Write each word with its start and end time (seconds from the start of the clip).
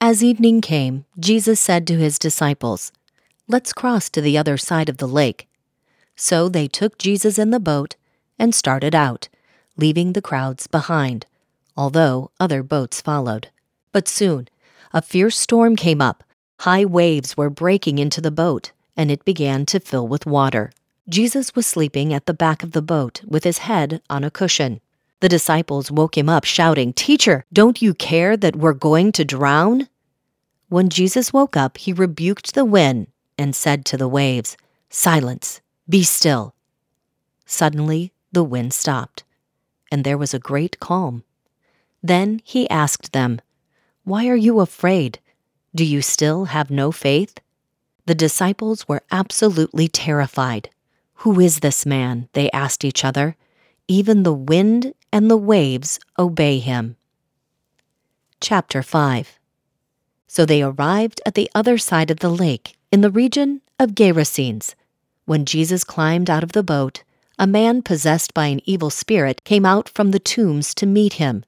As 0.00 0.22
evening 0.22 0.60
came, 0.60 1.06
Jesus 1.18 1.58
said 1.58 1.84
to 1.88 1.98
his 1.98 2.20
disciples, 2.20 2.92
Let's 3.48 3.72
cross 3.72 4.08
to 4.10 4.20
the 4.20 4.38
other 4.38 4.56
side 4.56 4.88
of 4.88 4.98
the 4.98 5.08
lake. 5.08 5.48
So 6.14 6.48
they 6.48 6.68
took 6.68 6.98
Jesus 6.98 7.36
in 7.36 7.50
the 7.50 7.58
boat 7.58 7.96
and 8.38 8.54
started 8.54 8.94
out, 8.94 9.28
leaving 9.76 10.12
the 10.12 10.22
crowds 10.22 10.68
behind, 10.68 11.26
although 11.76 12.30
other 12.38 12.62
boats 12.62 13.00
followed. 13.00 13.48
But 13.90 14.06
soon, 14.06 14.46
a 14.92 15.02
fierce 15.02 15.36
storm 15.36 15.74
came 15.74 16.00
up. 16.00 16.22
High 16.60 16.84
waves 16.84 17.36
were 17.36 17.50
breaking 17.50 17.98
into 17.98 18.20
the 18.20 18.30
boat, 18.30 18.70
and 18.96 19.10
it 19.10 19.24
began 19.24 19.66
to 19.66 19.80
fill 19.80 20.06
with 20.06 20.26
water. 20.26 20.70
Jesus 21.08 21.56
was 21.56 21.66
sleeping 21.66 22.14
at 22.14 22.26
the 22.26 22.34
back 22.34 22.62
of 22.62 22.70
the 22.70 22.82
boat 22.82 23.22
with 23.26 23.42
his 23.42 23.58
head 23.58 24.00
on 24.08 24.22
a 24.22 24.30
cushion. 24.30 24.80
The 25.20 25.28
disciples 25.28 25.90
woke 25.90 26.16
him 26.16 26.28
up, 26.28 26.44
shouting, 26.44 26.92
Teacher, 26.92 27.44
don't 27.52 27.82
you 27.82 27.92
care 27.92 28.36
that 28.36 28.56
we're 28.56 28.72
going 28.72 29.12
to 29.12 29.24
drown? 29.24 29.88
When 30.68 30.88
Jesus 30.88 31.32
woke 31.32 31.56
up, 31.56 31.78
he 31.78 31.92
rebuked 31.92 32.54
the 32.54 32.64
wind 32.64 33.08
and 33.36 33.56
said 33.56 33.84
to 33.86 33.96
the 33.96 34.08
waves, 34.08 34.56
Silence, 34.90 35.60
be 35.88 36.02
still. 36.02 36.54
Suddenly, 37.46 38.12
the 38.30 38.44
wind 38.44 38.72
stopped, 38.72 39.24
and 39.90 40.04
there 40.04 40.18
was 40.18 40.34
a 40.34 40.38
great 40.38 40.78
calm. 40.78 41.24
Then 42.02 42.40
he 42.44 42.68
asked 42.70 43.12
them, 43.12 43.40
Why 44.04 44.28
are 44.28 44.36
you 44.36 44.60
afraid? 44.60 45.18
Do 45.74 45.84
you 45.84 46.00
still 46.02 46.46
have 46.46 46.70
no 46.70 46.92
faith? 46.92 47.40
The 48.06 48.14
disciples 48.14 48.86
were 48.86 49.02
absolutely 49.10 49.88
terrified. 49.88 50.70
Who 51.22 51.40
is 51.40 51.60
this 51.60 51.84
man? 51.84 52.28
They 52.32 52.50
asked 52.52 52.84
each 52.84 53.04
other. 53.04 53.36
Even 53.88 54.22
the 54.22 54.32
wind 54.32 54.94
and 55.12 55.30
the 55.30 55.36
waves 55.36 55.98
obey 56.18 56.58
him. 56.58 56.96
Chapter 58.40 58.82
5 58.82 59.38
So 60.26 60.44
they 60.44 60.62
arrived 60.62 61.20
at 61.26 61.34
the 61.34 61.50
other 61.54 61.78
side 61.78 62.10
of 62.10 62.20
the 62.20 62.30
lake, 62.30 62.76
in 62.92 63.00
the 63.00 63.10
region 63.10 63.60
of 63.78 63.94
Gerasenes. 63.94 64.74
When 65.24 65.44
Jesus 65.44 65.84
climbed 65.84 66.30
out 66.30 66.42
of 66.42 66.52
the 66.52 66.62
boat, 66.62 67.02
a 67.38 67.46
man 67.46 67.82
possessed 67.82 68.34
by 68.34 68.46
an 68.46 68.60
evil 68.64 68.90
spirit 68.90 69.44
came 69.44 69.66
out 69.66 69.88
from 69.88 70.10
the 70.10 70.18
tombs 70.18 70.74
to 70.74 70.86
meet 70.86 71.14
him. 71.14 71.44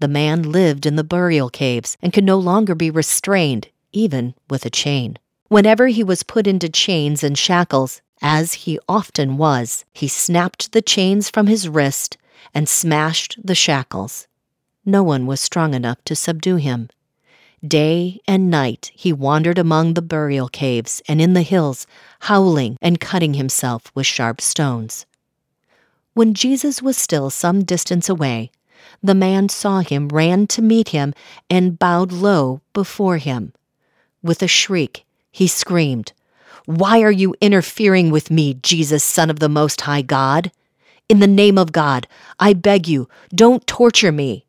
The 0.00 0.08
man 0.08 0.42
lived 0.42 0.84
in 0.84 0.96
the 0.96 1.04
burial 1.04 1.48
caves 1.48 1.96
and 2.02 2.12
could 2.12 2.24
no 2.24 2.38
longer 2.38 2.74
be 2.74 2.90
restrained, 2.90 3.68
even 3.92 4.34
with 4.50 4.66
a 4.66 4.70
chain. 4.70 5.18
Whenever 5.48 5.88
he 5.88 6.02
was 6.02 6.22
put 6.22 6.46
into 6.46 6.68
chains 6.68 7.22
and 7.22 7.38
shackles, 7.38 8.00
as 8.20 8.54
he 8.54 8.78
often 8.88 9.36
was, 9.36 9.84
he 9.92 10.08
snapped 10.08 10.72
the 10.72 10.82
chains 10.82 11.28
from 11.28 11.46
his 11.46 11.68
wrist 11.68 12.16
and 12.54 12.68
smashed 12.68 13.36
the 13.42 13.54
shackles. 13.54 14.26
No 14.84 15.02
one 15.02 15.26
was 15.26 15.40
strong 15.40 15.74
enough 15.74 16.02
to 16.04 16.16
subdue 16.16 16.56
him. 16.56 16.88
Day 17.66 18.20
and 18.26 18.50
night 18.50 18.90
he 18.94 19.12
wandered 19.12 19.58
among 19.58 19.94
the 19.94 20.02
burial 20.02 20.48
caves 20.48 21.00
and 21.06 21.20
in 21.20 21.34
the 21.34 21.42
hills, 21.42 21.86
howling 22.20 22.76
and 22.82 22.98
cutting 22.98 23.34
himself 23.34 23.92
with 23.94 24.06
sharp 24.06 24.40
stones. 24.40 25.06
When 26.14 26.34
Jesus 26.34 26.82
was 26.82 26.96
still 26.96 27.30
some 27.30 27.62
distance 27.62 28.08
away, 28.08 28.50
the 29.02 29.14
man 29.14 29.48
saw 29.48 29.80
him, 29.80 30.08
ran 30.08 30.46
to 30.48 30.60
meet 30.60 30.88
him, 30.88 31.14
and 31.48 31.78
bowed 31.78 32.12
low 32.12 32.60
before 32.72 33.18
him. 33.18 33.52
With 34.22 34.42
a 34.42 34.48
shriek, 34.48 35.04
he 35.30 35.46
screamed, 35.46 36.12
Why 36.66 37.00
are 37.02 37.10
you 37.10 37.34
interfering 37.40 38.10
with 38.10 38.30
me, 38.30 38.54
Jesus, 38.54 39.02
Son 39.02 39.30
of 39.30 39.38
the 39.38 39.48
Most 39.48 39.82
High 39.82 40.02
God? 40.02 40.50
In 41.08 41.20
the 41.20 41.26
name 41.26 41.58
of 41.58 41.72
God, 41.72 42.06
I 42.38 42.54
beg 42.54 42.88
you, 42.88 43.08
don't 43.34 43.66
torture 43.66 44.12
me. 44.12 44.46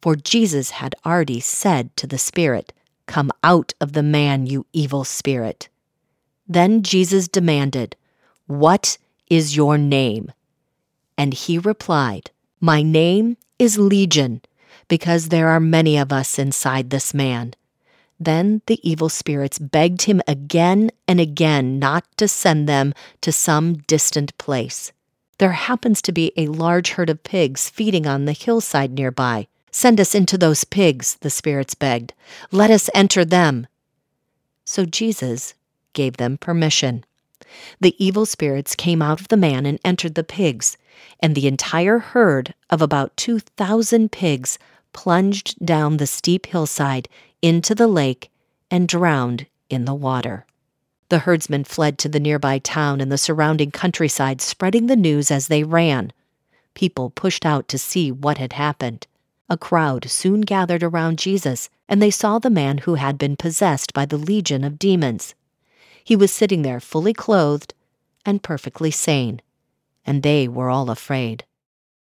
For 0.00 0.16
Jesus 0.16 0.70
had 0.70 0.94
already 1.04 1.40
said 1.40 1.96
to 1.96 2.06
the 2.06 2.18
Spirit, 2.18 2.72
Come 3.06 3.30
out 3.42 3.72
of 3.80 3.92
the 3.92 4.02
man, 4.02 4.46
you 4.46 4.66
evil 4.72 5.04
spirit. 5.04 5.68
Then 6.46 6.82
Jesus 6.82 7.28
demanded, 7.28 7.96
What 8.46 8.98
is 9.28 9.56
your 9.56 9.78
name? 9.78 10.32
And 11.16 11.34
he 11.34 11.58
replied, 11.58 12.30
My 12.60 12.82
name 12.82 13.36
is 13.58 13.78
Legion, 13.78 14.42
because 14.88 15.28
there 15.28 15.48
are 15.48 15.60
many 15.60 15.96
of 15.96 16.12
us 16.12 16.38
inside 16.38 16.90
this 16.90 17.14
man. 17.14 17.54
Then 18.20 18.62
the 18.66 18.78
evil 18.88 19.08
spirits 19.08 19.58
begged 19.58 20.02
him 20.02 20.22
again 20.28 20.90
and 21.08 21.20
again 21.20 21.78
not 21.78 22.04
to 22.16 22.28
send 22.28 22.68
them 22.68 22.94
to 23.22 23.32
some 23.32 23.74
distant 23.74 24.36
place. 24.38 24.92
There 25.38 25.52
happens 25.52 26.00
to 26.02 26.12
be 26.12 26.32
a 26.36 26.46
large 26.46 26.92
herd 26.92 27.10
of 27.10 27.24
pigs 27.24 27.68
feeding 27.68 28.06
on 28.06 28.24
the 28.24 28.32
hillside 28.32 28.92
nearby. 28.92 29.48
Send 29.70 30.00
us 30.00 30.14
into 30.14 30.38
those 30.38 30.64
pigs, 30.64 31.16
the 31.16 31.30
spirits 31.30 31.74
begged. 31.74 32.12
Let 32.52 32.70
us 32.70 32.88
enter 32.94 33.24
them. 33.24 33.66
So 34.64 34.84
Jesus 34.84 35.54
gave 35.92 36.16
them 36.16 36.38
permission. 36.38 37.04
The 37.80 37.94
evil 38.04 38.26
spirits 38.26 38.74
came 38.74 39.02
out 39.02 39.20
of 39.20 39.28
the 39.28 39.36
man 39.36 39.66
and 39.66 39.78
entered 39.84 40.14
the 40.14 40.24
pigs, 40.24 40.76
and 41.20 41.34
the 41.34 41.46
entire 41.46 41.98
herd 41.98 42.54
of 42.70 42.80
about 42.80 43.16
2,000 43.16 44.12
pigs 44.12 44.58
plunged 44.92 45.64
down 45.64 45.96
the 45.96 46.06
steep 46.06 46.46
hillside 46.46 47.08
into 47.42 47.74
the 47.74 47.88
lake 47.88 48.30
and 48.70 48.88
drowned 48.88 49.46
in 49.68 49.84
the 49.84 49.94
water. 49.94 50.46
The 51.10 51.20
herdsmen 51.20 51.64
fled 51.64 51.98
to 51.98 52.08
the 52.08 52.20
nearby 52.20 52.58
town 52.58 53.00
and 53.00 53.12
the 53.12 53.18
surrounding 53.18 53.70
countryside, 53.70 54.40
spreading 54.40 54.86
the 54.86 54.96
news 54.96 55.30
as 55.30 55.48
they 55.48 55.62
ran. 55.62 56.12
People 56.74 57.10
pushed 57.10 57.44
out 57.44 57.68
to 57.68 57.78
see 57.78 58.10
what 58.10 58.38
had 58.38 58.54
happened. 58.54 59.06
A 59.48 59.58
crowd 59.58 60.10
soon 60.10 60.40
gathered 60.40 60.82
around 60.82 61.18
Jesus, 61.18 61.68
and 61.88 62.00
they 62.00 62.10
saw 62.10 62.38
the 62.38 62.50
man 62.50 62.78
who 62.78 62.94
had 62.94 63.18
been 63.18 63.36
possessed 63.36 63.92
by 63.92 64.06
the 64.06 64.16
legion 64.16 64.64
of 64.64 64.78
demons. 64.78 65.34
He 66.02 66.16
was 66.16 66.32
sitting 66.32 66.62
there 66.62 66.80
fully 66.80 67.12
clothed 67.12 67.74
and 68.24 68.42
perfectly 68.42 68.90
sane, 68.90 69.42
and 70.06 70.22
they 70.22 70.48
were 70.48 70.70
all 70.70 70.90
afraid. 70.90 71.44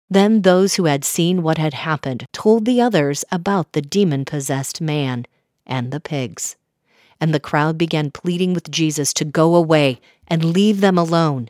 Then 0.09 0.41
those 0.43 0.75
who 0.75 0.85
had 0.85 1.03
seen 1.03 1.43
what 1.43 1.57
had 1.57 1.73
happened 1.73 2.25
told 2.31 2.65
the 2.65 2.79
others 2.79 3.25
about 3.31 3.73
the 3.73 3.81
demon 3.81 4.23
possessed 4.23 4.79
man 4.79 5.25
and 5.65 5.91
the 5.91 5.99
pigs 5.99 6.55
and 7.19 7.33
the 7.33 7.39
crowd 7.39 7.77
began 7.77 8.11
pleading 8.11 8.53
with 8.53 8.71
Jesus 8.71 9.13
to 9.13 9.25
go 9.25 9.55
away 9.55 9.99
and 10.27 10.43
leave 10.43 10.81
them 10.81 10.97
alone. 10.97 11.49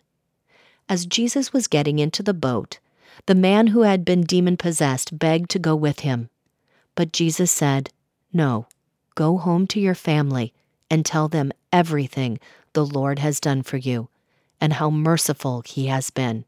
As 0.89 1.05
Jesus 1.05 1.53
was 1.53 1.67
getting 1.67 1.99
into 1.99 2.21
the 2.21 2.33
boat, 2.33 2.79
the 3.25 3.35
man 3.35 3.67
who 3.67 3.81
had 3.81 4.03
been 4.03 4.23
demon 4.23 4.57
possessed 4.57 5.17
begged 5.17 5.49
to 5.51 5.59
go 5.59 5.75
with 5.75 6.01
him. 6.01 6.29
But 6.95 7.13
Jesus 7.13 7.51
said, 7.51 7.89
No, 8.31 8.67
go 9.15 9.37
home 9.37 9.67
to 9.67 9.79
your 9.79 9.95
family 9.95 10.53
and 10.89 11.05
tell 11.05 11.27
them 11.27 11.51
everything 11.71 12.39
the 12.73 12.85
Lord 12.85 13.19
has 13.19 13.39
done 13.39 13.63
for 13.63 13.77
you 13.77 14.09
and 14.59 14.73
how 14.73 14.89
merciful 14.89 15.63
he 15.65 15.87
has 15.87 16.09
been. 16.09 16.45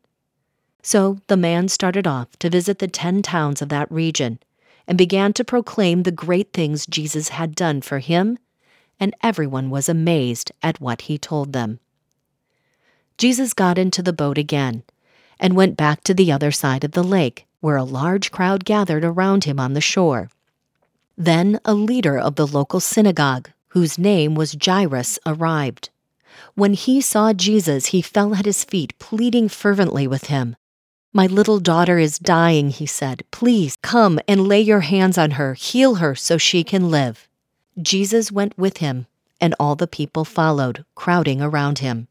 So 0.81 1.19
the 1.27 1.37
man 1.37 1.67
started 1.67 2.05
off 2.05 2.37
to 2.39 2.49
visit 2.49 2.79
the 2.79 2.87
ten 2.87 3.21
towns 3.21 3.61
of 3.61 3.69
that 3.69 3.91
region 3.91 4.39
and 4.87 4.97
began 4.97 5.33
to 5.33 5.43
proclaim 5.43 6.03
the 6.03 6.11
great 6.11 6.53
things 6.53 6.85
Jesus 6.85 7.29
had 7.29 7.55
done 7.55 7.81
for 7.81 7.99
him 7.99 8.37
and 8.99 9.15
everyone 9.21 9.69
was 9.69 9.89
amazed 9.89 10.51
at 10.61 10.81
what 10.81 11.01
he 11.01 11.17
told 11.17 11.53
them. 11.53 11.79
Jesus 13.17 13.53
got 13.53 13.77
into 13.77 14.01
the 14.01 14.13
boat 14.13 14.37
again 14.37 14.83
and 15.39 15.55
went 15.55 15.77
back 15.77 16.03
to 16.03 16.13
the 16.13 16.31
other 16.31 16.51
side 16.51 16.83
of 16.83 16.91
the 16.91 17.03
lake, 17.03 17.45
where 17.59 17.77
a 17.77 17.83
large 17.83 18.31
crowd 18.31 18.65
gathered 18.65 19.03
around 19.03 19.43
him 19.43 19.59
on 19.59 19.73
the 19.73 19.81
shore. 19.81 20.29
Then 21.17 21.59
a 21.65 21.73
leader 21.73 22.17
of 22.17 22.35
the 22.35 22.47
local 22.47 22.79
synagogue, 22.79 23.49
whose 23.69 23.97
name 23.97 24.35
was 24.35 24.57
Jairus, 24.63 25.17
arrived. 25.25 25.89
When 26.55 26.73
he 26.73 27.01
saw 27.01 27.33
Jesus, 27.33 27.87
he 27.87 28.01
fell 28.01 28.35
at 28.35 28.45
his 28.45 28.63
feet, 28.63 28.97
pleading 28.99 29.49
fervently 29.49 30.07
with 30.07 30.25
him. 30.25 30.55
My 31.13 31.27
little 31.27 31.59
daughter 31.59 31.97
is 31.97 32.19
dying, 32.19 32.69
he 32.69 32.85
said. 32.85 33.23
Please 33.31 33.77
come 33.81 34.19
and 34.27 34.47
lay 34.47 34.59
your 34.59 34.81
hands 34.81 35.17
on 35.17 35.31
her, 35.31 35.53
heal 35.53 35.95
her 35.95 36.13
so 36.13 36.37
she 36.37 36.63
can 36.63 36.91
live. 36.91 37.29
Jesus 37.81 38.31
went 38.31 38.57
with 38.57 38.77
him, 38.77 39.05
and 39.41 39.53
all 39.59 39.75
the 39.75 39.87
people 39.87 40.23
followed, 40.23 40.85
crowding 40.95 41.41
around 41.41 41.79
him. 41.79 42.07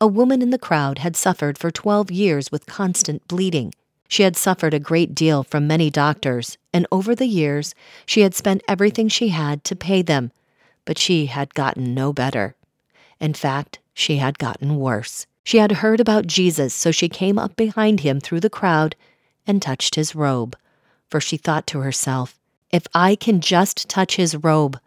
A 0.00 0.06
woman 0.06 0.42
in 0.42 0.50
the 0.50 0.58
crowd 0.58 0.98
had 0.98 1.16
suffered 1.16 1.56
for 1.56 1.70
twelve 1.70 2.10
years 2.10 2.52
with 2.52 2.66
constant 2.66 3.26
bleeding. 3.26 3.72
She 4.08 4.24
had 4.24 4.36
suffered 4.36 4.74
a 4.74 4.78
great 4.78 5.14
deal 5.14 5.42
from 5.42 5.66
many 5.66 5.88
doctors, 5.88 6.58
and 6.72 6.86
over 6.92 7.14
the 7.14 7.26
years 7.26 7.74
she 8.04 8.20
had 8.20 8.34
spent 8.34 8.62
everything 8.68 9.08
she 9.08 9.28
had 9.28 9.64
to 9.64 9.74
pay 9.74 10.02
them, 10.02 10.30
but 10.84 10.98
she 10.98 11.26
had 11.26 11.54
gotten 11.54 11.94
no 11.94 12.12
better. 12.12 12.54
In 13.18 13.32
fact, 13.32 13.78
she 13.94 14.18
had 14.18 14.38
gotten 14.38 14.76
worse. 14.76 15.26
She 15.44 15.58
had 15.58 15.72
heard 15.72 16.00
about 16.00 16.26
Jesus, 16.26 16.74
so 16.74 16.90
she 16.90 17.08
came 17.08 17.38
up 17.38 17.56
behind 17.56 18.00
him 18.00 18.20
through 18.20 18.40
the 18.40 18.50
crowd 18.50 18.96
and 19.46 19.62
touched 19.62 19.94
his 19.94 20.14
robe. 20.14 20.56
For 21.08 21.20
she 21.20 21.36
thought 21.36 21.66
to 21.68 21.80
herself, 21.80 22.38
If 22.74 22.88
I 22.92 23.14
can 23.14 23.40
just 23.40 23.88
touch 23.88 24.16
his 24.16 24.34
robe, 24.34 24.80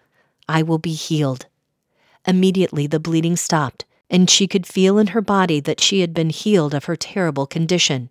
I 0.50 0.62
will 0.62 0.78
be 0.78 0.92
healed. 0.92 1.46
Immediately 2.28 2.88
the 2.88 3.00
bleeding 3.00 3.38
stopped, 3.38 3.86
and 4.10 4.30
she 4.30 4.46
could 4.46 4.68
feel 4.68 4.98
in 4.98 5.08
her 5.16 5.22
body 5.22 5.62
that 5.62 5.80
she 5.80 6.02
had 6.02 6.14
been 6.14 6.30
healed 6.30 6.74
of 6.74 6.84
her 6.84 6.98
terrible 6.98 7.48
condition. 7.48 8.10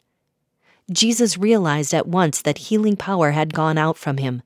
Jesus 0.91 1.37
realized 1.37 1.93
at 1.93 2.09
once 2.09 2.41
that 2.41 2.57
healing 2.73 2.97
power 2.97 3.33
had 3.33 3.53
gone 3.53 3.77
out 3.77 3.99
from 3.99 4.17
him. 4.17 4.41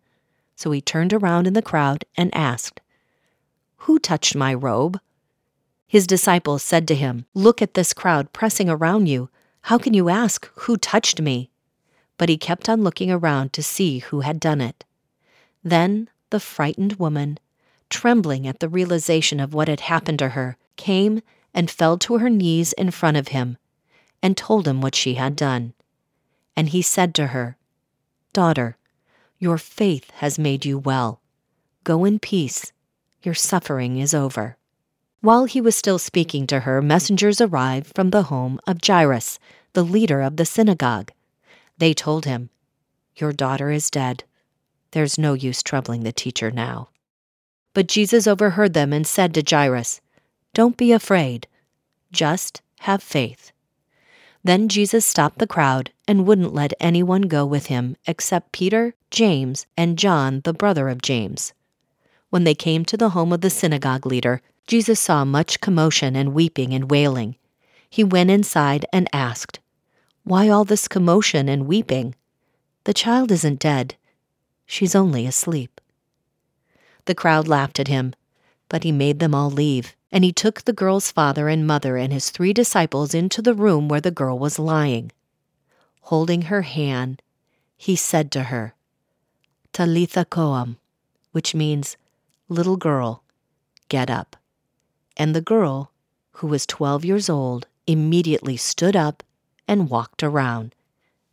So 0.56 0.72
he 0.72 0.80
turned 0.80 1.12
around 1.12 1.46
in 1.46 1.52
the 1.52 1.62
crowd 1.62 2.04
and 2.16 2.34
asked, 2.34 2.80
Who 3.86 4.00
touched 4.00 4.34
my 4.34 4.52
robe? 4.52 4.98
His 5.86 6.08
disciples 6.08 6.64
said 6.64 6.88
to 6.88 6.96
him, 6.96 7.24
Look 7.34 7.62
at 7.62 7.74
this 7.74 7.94
crowd 7.94 8.32
pressing 8.32 8.68
around 8.68 9.06
you. 9.06 9.30
How 9.62 9.78
can 9.78 9.94
you 9.94 10.08
ask, 10.08 10.50
Who 10.62 10.76
touched 10.76 11.20
me? 11.20 11.50
But 12.18 12.28
he 12.28 12.36
kept 12.36 12.68
on 12.68 12.82
looking 12.82 13.12
around 13.12 13.52
to 13.52 13.62
see 13.62 14.00
who 14.00 14.22
had 14.22 14.40
done 14.40 14.60
it. 14.60 14.84
Then 15.62 16.08
the 16.30 16.40
frightened 16.40 16.94
woman, 16.94 17.38
trembling 17.88 18.46
at 18.46 18.60
the 18.60 18.68
realization 18.68 19.40
of 19.40 19.52
what 19.52 19.68
had 19.68 19.80
happened 19.80 20.18
to 20.20 20.30
her, 20.30 20.56
came 20.76 21.22
and 21.52 21.70
fell 21.70 21.98
to 21.98 22.18
her 22.18 22.30
knees 22.30 22.72
in 22.74 22.90
front 22.90 23.16
of 23.16 23.28
him 23.28 23.58
and 24.22 24.36
told 24.36 24.66
him 24.66 24.80
what 24.80 24.94
she 24.94 25.14
had 25.14 25.36
done. 25.36 25.74
And 26.56 26.68
he 26.70 26.82
said 26.82 27.14
to 27.16 27.28
her, 27.28 27.56
Daughter, 28.32 28.76
your 29.38 29.58
faith 29.58 30.10
has 30.16 30.38
made 30.38 30.64
you 30.64 30.78
well. 30.78 31.20
Go 31.82 32.04
in 32.04 32.18
peace. 32.18 32.72
Your 33.22 33.34
suffering 33.34 33.98
is 33.98 34.14
over. 34.14 34.56
While 35.22 35.44
he 35.44 35.60
was 35.60 35.76
still 35.76 35.98
speaking 35.98 36.46
to 36.46 36.60
her, 36.60 36.80
messengers 36.80 37.40
arrived 37.40 37.92
from 37.94 38.10
the 38.10 38.24
home 38.24 38.60
of 38.66 38.78
Jairus, 38.86 39.38
the 39.72 39.82
leader 39.82 40.20
of 40.22 40.36
the 40.36 40.44
synagogue. 40.44 41.10
They 41.78 41.92
told 41.94 42.24
him, 42.24 42.50
Your 43.16 43.32
daughter 43.32 43.70
is 43.70 43.90
dead. 43.90 44.24
There's 44.92 45.18
no 45.18 45.34
use 45.34 45.62
troubling 45.62 46.02
the 46.02 46.12
teacher 46.12 46.50
now. 46.50 46.88
But 47.74 47.86
Jesus 47.86 48.26
overheard 48.26 48.74
them 48.74 48.92
and 48.92 49.06
said 49.06 49.34
to 49.34 49.44
Jairus, 49.48 50.00
Don't 50.54 50.76
be 50.76 50.92
afraid. 50.92 51.46
Just 52.10 52.62
have 52.80 53.02
faith. 53.02 53.52
Then 54.42 54.68
Jesus 54.68 55.04
stopped 55.04 55.38
the 55.38 55.46
crowd 55.46 55.92
and 56.08 56.26
wouldn't 56.26 56.54
let 56.54 56.72
anyone 56.80 57.22
go 57.22 57.44
with 57.44 57.66
him 57.66 57.96
except 58.06 58.52
Peter, 58.52 58.94
James, 59.10 59.66
and 59.76 59.98
John, 59.98 60.40
the 60.44 60.54
brother 60.54 60.88
of 60.88 61.02
James. 61.02 61.52
When 62.30 62.44
they 62.44 62.54
came 62.54 62.84
to 62.86 62.96
the 62.96 63.10
home 63.10 63.32
of 63.32 63.42
the 63.42 63.50
synagogue 63.50 64.06
leader, 64.06 64.40
Jesus 64.66 64.98
saw 64.98 65.24
much 65.24 65.60
commotion 65.60 66.16
and 66.16 66.32
weeping 66.32 66.72
and 66.72 66.90
wailing. 66.90 67.36
He 67.88 68.02
went 68.04 68.30
inside 68.30 68.86
and 68.92 69.08
asked, 69.12 69.60
Why 70.24 70.48
all 70.48 70.64
this 70.64 70.88
commotion 70.88 71.48
and 71.48 71.66
weeping? 71.66 72.14
The 72.84 72.94
child 72.94 73.30
isn't 73.30 73.58
dead. 73.58 73.96
She's 74.70 74.94
only 74.94 75.26
asleep. 75.26 75.80
The 77.06 77.14
crowd 77.16 77.48
laughed 77.48 77.80
at 77.80 77.88
him, 77.88 78.14
but 78.68 78.84
he 78.84 78.92
made 78.92 79.18
them 79.18 79.34
all 79.34 79.50
leave 79.50 79.96
and 80.12 80.22
he 80.22 80.32
took 80.32 80.62
the 80.62 80.72
girl's 80.72 81.10
father 81.10 81.48
and 81.48 81.66
mother 81.66 81.96
and 81.96 82.12
his 82.12 82.30
three 82.30 82.52
disciples 82.52 83.12
into 83.12 83.42
the 83.42 83.52
room 83.52 83.88
where 83.88 84.00
the 84.00 84.12
girl 84.12 84.38
was 84.38 84.60
lying. 84.60 85.10
Holding 86.02 86.42
her 86.42 86.62
hand, 86.62 87.20
he 87.76 87.96
said 87.96 88.30
to 88.30 88.44
her, 88.44 88.74
Talitha 89.72 90.24
koum, 90.24 90.78
which 91.32 91.52
means, 91.52 91.96
Little 92.48 92.76
girl, 92.76 93.24
get 93.88 94.08
up. 94.08 94.36
And 95.16 95.34
the 95.34 95.40
girl, 95.40 95.90
who 96.34 96.46
was 96.46 96.64
twelve 96.64 97.04
years 97.04 97.28
old, 97.28 97.66
immediately 97.88 98.56
stood 98.56 98.94
up 98.94 99.24
and 99.66 99.90
walked 99.90 100.22
around. 100.22 100.76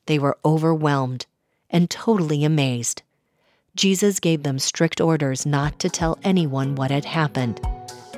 They 0.07 0.17
were 0.17 0.39
overwhelmed 0.43 1.27
and 1.69 1.87
totally 1.87 2.43
amazed. 2.43 3.03
Jesus 3.77 4.19
gave 4.19 4.43
them 4.43 4.59
strict 4.59 4.99
orders 4.99 5.45
not 5.45 5.79
to 5.79 5.89
tell 5.89 6.17
anyone 6.23 6.75
what 6.75 6.91
had 6.91 7.05
happened 7.05 7.61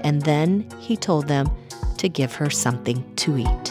and 0.04 0.22
then 0.22 0.68
he 0.80 0.96
told 0.96 1.28
them 1.28 1.50
to 1.98 2.10
give 2.10 2.34
her 2.36 2.50
something 2.50 3.04
to 3.18 3.38
eat. 3.38 3.66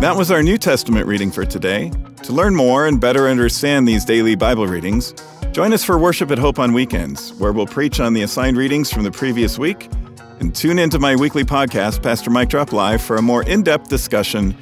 That 0.00 0.14
was 0.16 0.30
our 0.30 0.42
New 0.42 0.58
Testament 0.58 1.06
reading 1.06 1.30
for 1.30 1.44
today. 1.46 1.90
To 2.24 2.32
learn 2.32 2.54
more 2.54 2.86
and 2.86 3.00
better 3.00 3.28
understand 3.28 3.86
these 3.86 4.04
daily 4.04 4.34
Bible 4.34 4.66
readings, 4.66 5.14
join 5.52 5.72
us 5.72 5.84
for 5.84 5.96
worship 5.98 6.30
at 6.30 6.38
Hope 6.38 6.58
on 6.58 6.72
weekends, 6.72 7.32
where 7.34 7.52
we'll 7.52 7.66
preach 7.66 8.00
on 8.00 8.12
the 8.12 8.22
assigned 8.22 8.56
readings 8.56 8.92
from 8.92 9.04
the 9.04 9.12
previous 9.12 9.58
week, 9.58 9.88
and 10.40 10.54
tune 10.54 10.78
into 10.78 10.98
my 10.98 11.14
weekly 11.14 11.44
podcast, 11.44 12.02
Pastor 12.02 12.30
Mike 12.30 12.48
Drop 12.48 12.72
Live, 12.72 13.00
for 13.00 13.16
a 13.16 13.22
more 13.22 13.44
in 13.44 13.62
depth 13.62 13.88
discussion 13.88 14.56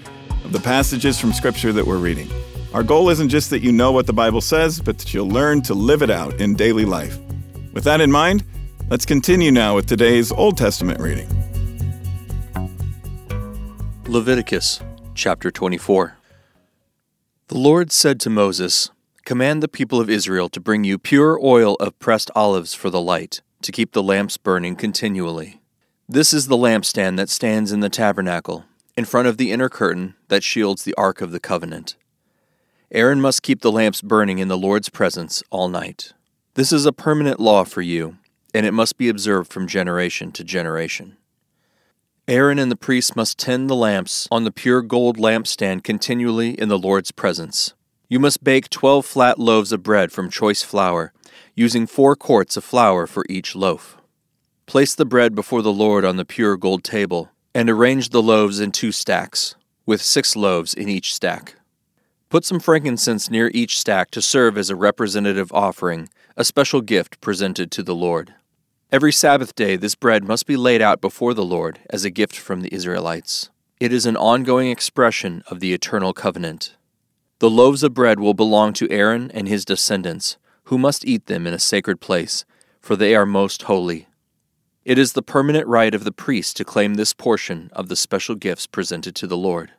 of 0.45 0.53
the 0.53 0.61
passages 0.61 1.19
from 1.19 1.33
Scripture 1.33 1.73
that 1.73 1.87
we're 1.87 1.97
reading. 1.97 2.29
Our 2.75 2.83
goal 2.83 3.09
isn't 3.09 3.31
just 3.31 3.49
that 3.51 3.63
you 3.63 3.73
know 3.73 3.93
what 3.93 4.07
the 4.07 4.13
Bible 4.13 4.43
says, 4.43 4.81
but 4.81 4.99
that 4.99 5.15
you'll 5.15 5.31
learn 5.31 5.63
to 5.63 5.73
live 5.73 6.03
it 6.03 6.11
out 6.11 6.39
in 6.41 6.55
daily 6.55 6.85
life. 6.85 7.19
With 7.73 7.85
that 7.85 8.03
in 8.03 8.13
mind, 8.13 8.45
Let's 8.91 9.07
continue 9.07 9.51
now 9.51 9.75
with 9.75 9.87
today's 9.87 10.31
Old 10.31 10.59
Testament 10.59 11.01
reading. 11.01 11.27
Leviticus 14.07 14.81
chapter 15.15 15.51
24. 15.51 16.19
The 17.49 17.57
Lord 17.57 17.91
said 17.91 18.21
to 18.21 18.31
Moses, 18.31 18.91
Command 19.25 19.63
the 19.63 19.69
people 19.69 20.01
of 20.01 20.11
Israel 20.11 20.51
to 20.51 20.61
bring 20.61 20.85
you 20.85 20.99
pure 20.99 21.41
oil 21.43 21.77
of 21.77 21.99
pressed 21.99 22.31
olives 22.37 22.75
for 22.75 22.91
the 22.91 23.01
light, 23.01 23.41
to 23.63 23.73
keep 23.73 23.93
the 23.93 24.03
lamps 24.03 24.37
burning 24.37 24.77
continually. 24.77 25.63
This 26.07 26.35
is 26.35 26.49
the 26.49 26.59
lampstand 26.59 27.17
that 27.17 27.31
stands 27.31 27.73
in 27.73 27.81
the 27.81 27.89
tabernacle, 27.89 28.67
in 28.99 29.07
front 29.07 29.29
of 29.29 29.39
the 29.39 29.51
inner 29.51 29.71
curtain 29.71 30.15
that 30.29 30.45
shields 30.45 30.85
the 30.85 30.95
ark 30.97 31.23
of 31.23 31.33
the 31.33 31.41
covenant. 31.41 31.97
Aaron 32.91 33.21
must 33.21 33.43
keep 33.43 33.61
the 33.61 33.73
lamps 33.73 34.03
burning 34.03 34.39
in 34.39 34.49
the 34.49 34.59
Lord's 34.59 34.89
presence 34.89 35.43
all 35.51 35.69
night. 35.69 36.13
This 36.55 36.73
is 36.73 36.87
a 36.87 36.93
permanent 36.93 37.41
law 37.41 37.65
for 37.65 37.83
you 37.83 38.19
and 38.55 38.65
it 38.65 38.73
must 38.73 38.97
be 38.97 39.09
observed 39.09 39.53
from 39.53 39.67
generation 39.67 40.31
to 40.31 40.45
generation. 40.45 41.17
Aaron 42.29 42.59
and 42.59 42.71
the 42.71 42.77
priests 42.77 43.17
must 43.17 43.37
tend 43.37 43.69
the 43.69 43.75
lamps 43.75 44.29
on 44.31 44.45
the 44.45 44.53
pure 44.53 44.81
gold 44.81 45.19
lampstand 45.19 45.83
continually 45.83 46.51
in 46.51 46.69
the 46.69 46.79
Lord's 46.79 47.11
presence. 47.11 47.75
You 48.09 48.21
must 48.21 48.45
bake 48.45 48.71
twelve 48.71 49.05
flat 49.05 49.39
loaves 49.39 49.73
of 49.73 49.83
bread 49.83 50.13
from 50.13 50.31
choice 50.31 50.63
flour, 50.63 51.13
using 51.55 51.87
four 51.87 52.15
quarts 52.15 52.57
of 52.57 52.65
flour 52.65 53.07
for 53.07 53.27
each 53.29 53.57
loaf. 53.57 53.99
Place 54.67 54.95
the 54.95 55.05
bread 55.05 55.35
before 55.35 55.61
the 55.61 55.73
Lord 55.73 56.05
on 56.05 56.17
the 56.17 56.25
pure 56.25 56.57
gold 56.57 56.85
table, 56.85 57.31
and 57.55 57.69
arrange 57.69 58.11
the 58.11 58.23
loaves 58.23 58.61
in 58.61 58.73
two 58.73 58.93
stacks, 58.93 59.57
with 59.85 60.01
six 60.01 60.37
loaves 60.37 60.73
in 60.73 60.89
each 60.89 61.15
stack. 61.15 61.57
Put 62.35 62.45
some 62.45 62.59
frankincense 62.59 63.31
near 63.31 63.49
each 63.55 63.79
stack 63.79 64.11
to 64.11 64.21
serve 64.21 64.59
as 64.59 64.69
a 64.69 64.75
representative 64.75 65.53
offering, 65.53 66.09
a 66.37 66.45
special 66.45 66.81
gift 66.81 67.21
presented 67.21 67.71
to 67.71 67.83
the 67.85 67.95
Lord. 67.95 68.35
Every 68.91 69.13
Sabbath 69.13 69.55
day, 69.55 69.77
this 69.77 69.95
bread 69.95 70.25
must 70.25 70.45
be 70.45 70.57
laid 70.57 70.83
out 70.83 71.01
before 71.01 71.33
the 71.33 71.45
Lord 71.45 71.79
as 71.91 72.05
a 72.05 72.11
gift 72.11 72.37
from 72.37 72.63
the 72.63 72.75
Israelites. 72.75 73.51
It 73.79 73.93
is 73.93 74.05
an 74.05 74.17
ongoing 74.17 74.69
expression 74.69 75.45
of 75.47 75.61
the 75.61 75.73
eternal 75.73 76.13
covenant. 76.13 76.75
The 77.39 77.49
loaves 77.49 77.85
of 77.85 77.95
bread 77.95 78.19
will 78.19 78.35
belong 78.35 78.73
to 78.73 78.91
Aaron 78.91 79.31
and 79.31 79.47
his 79.47 79.65
descendants, 79.65 80.37
who 80.65 80.77
must 80.77 81.07
eat 81.07 81.27
them 81.27 81.47
in 81.47 81.55
a 81.55 81.61
sacred 81.61 82.01
place, 82.01 82.45
for 82.81 82.97
they 82.97 83.15
are 83.15 83.25
most 83.25 83.63
holy. 83.63 84.09
It 84.85 84.99
is 84.99 85.13
the 85.13 85.23
permanent 85.23 85.69
right 85.69 85.95
of 85.95 86.03
the 86.03 86.11
priest 86.11 86.57
to 86.57 86.65
claim 86.65 86.95
this 86.95 87.15
portion 87.15 87.71
of 87.75 87.89
the 87.89 87.95
special 87.95 88.35
gifts 88.35 88.67
presented 88.67 89.15
to 89.15 89.29
the 89.29 89.37
Lord. 89.37 89.71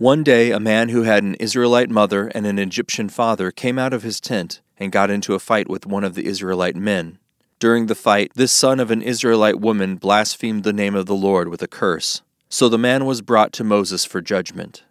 One 0.00 0.22
day, 0.24 0.50
a 0.50 0.58
man 0.58 0.88
who 0.88 1.02
had 1.02 1.24
an 1.24 1.34
Israelite 1.34 1.90
mother 1.90 2.28
and 2.28 2.46
an 2.46 2.58
Egyptian 2.58 3.10
father 3.10 3.50
came 3.50 3.78
out 3.78 3.92
of 3.92 4.02
his 4.02 4.18
tent 4.18 4.62
and 4.78 4.90
got 4.90 5.10
into 5.10 5.34
a 5.34 5.38
fight 5.38 5.68
with 5.68 5.84
one 5.84 6.04
of 6.04 6.14
the 6.14 6.24
Israelite 6.24 6.74
men. 6.74 7.18
During 7.58 7.84
the 7.84 7.94
fight, 7.94 8.32
this 8.34 8.50
son 8.50 8.80
of 8.80 8.90
an 8.90 9.02
Israelite 9.02 9.60
woman 9.60 9.96
blasphemed 9.96 10.64
the 10.64 10.72
name 10.72 10.94
of 10.94 11.04
the 11.04 11.14
Lord 11.14 11.48
with 11.48 11.60
a 11.60 11.68
curse. 11.68 12.22
So 12.48 12.66
the 12.66 12.78
man 12.78 13.04
was 13.04 13.20
brought 13.20 13.52
to 13.52 13.62
Moses 13.62 14.06
for 14.06 14.22
judgment. 14.22 14.84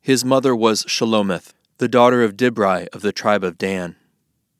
His 0.00 0.24
mother 0.24 0.56
was 0.56 0.86
Shelomith, 0.86 1.52
the 1.76 1.86
daughter 1.86 2.22
of 2.22 2.34
Dibri 2.34 2.88
of 2.94 3.02
the 3.02 3.12
tribe 3.12 3.44
of 3.44 3.58
Dan. 3.58 3.96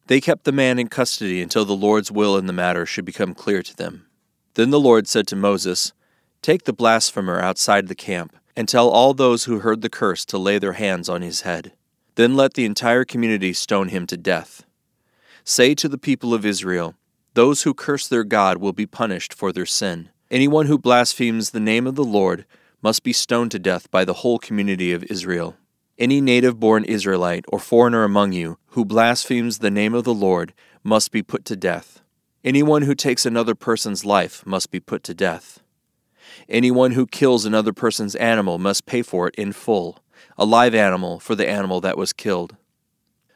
They 0.09 0.21
kept 0.21 0.45
the 0.45 0.53
man 0.53 0.79
in 0.79 0.89
custody 0.89 1.41
until 1.41 1.65
the 1.65 1.73
Lord's 1.73 2.13
will 2.13 2.37
in 2.37 2.45
the 2.45 2.53
matter 2.53 2.85
should 2.85 3.07
become 3.07 3.33
clear 3.33 3.63
to 3.63 3.75
them. 3.75 4.05
Then 4.53 4.69
the 4.69 4.79
Lord 4.79 5.09
said 5.09 5.27
to 5.29 5.35
Moses, 5.35 5.95
Take 6.43 6.65
the 6.65 6.75
blasphemer 6.75 7.41
outside 7.41 7.89
the 7.89 7.95
camp, 7.95 8.37
and 8.57 8.69
tell 8.69 8.89
all 8.89 9.15
those 9.15 9.45
who 9.45 9.61
heard 9.61 9.83
the 9.83 9.91
curse 9.91 10.25
to 10.27 10.39
lay 10.39 10.59
their 10.59 10.75
hands 10.75 11.09
on 11.09 11.23
his 11.23 11.43
head. 11.43 11.73
Then 12.15 12.37
let 12.37 12.55
the 12.55 12.65
entire 12.65 13.05
community 13.05 13.53
stone 13.53 13.89
him 13.89 14.07
to 14.07 14.17
death. 14.17 14.65
Say 15.43 15.75
to 15.75 15.89
the 15.89 15.99
people 15.99 16.33
of 16.33 16.47
Israel, 16.47 16.95
those 17.35 17.63
who 17.63 17.75
curse 17.75 18.07
their 18.07 18.23
God 18.25 18.59
will 18.59 18.73
be 18.73 18.87
punished 18.87 19.35
for 19.35 19.53
their 19.53 19.67
sin. 19.67 20.11
Anyone 20.31 20.67
who 20.67 20.79
blasphemes 20.79 21.51
the 21.51 21.61
name 21.61 21.87
of 21.87 21.97
the 21.97 22.05
Lord 22.05 22.47
must 22.81 23.03
be 23.03 23.13
stoned 23.13 23.51
to 23.51 23.59
death 23.59 23.91
by 23.91 24.05
the 24.05 24.15
whole 24.15 24.39
community 24.39 24.93
of 24.93 25.05
Israel. 25.05 25.57
Any 25.99 26.21
native 26.21 26.61
born 26.61 26.85
Israelite 26.85 27.45
or 27.49 27.59
foreigner 27.59 28.05
among 28.05 28.33
you 28.33 28.59
who 28.69 28.85
blasphemes 28.85 29.59
the 29.59 29.71
name 29.71 29.95
of 29.95 30.05
the 30.05 30.15
Lord 30.15 30.53
must 30.83 31.11
be 31.11 31.23
put 31.23 31.45
to 31.47 31.57
death. 31.57 32.03
Anyone 32.45 32.83
who 32.83 32.95
takes 32.95 33.25
another 33.25 33.55
person's 33.55 34.05
life 34.05 34.45
must 34.45 34.71
be 34.71 34.81
put 34.81 35.03
to 35.05 35.15
death. 35.15 35.63
Anyone 36.49 36.93
who 36.93 37.07
kills 37.07 37.45
another 37.45 37.73
person's 37.73 38.15
animal 38.17 38.59
must 38.59 38.87
pay 38.87 39.03
for 39.03 39.29
it 39.29 39.35
in 39.37 39.53
full, 39.53 40.03
a 40.37 40.45
live 40.45 40.75
animal 40.75 41.19
for 41.19 41.35
the 41.35 41.49
animal 41.49 41.81
that 41.81 41.97
was 41.97 42.13
killed. 42.13 42.57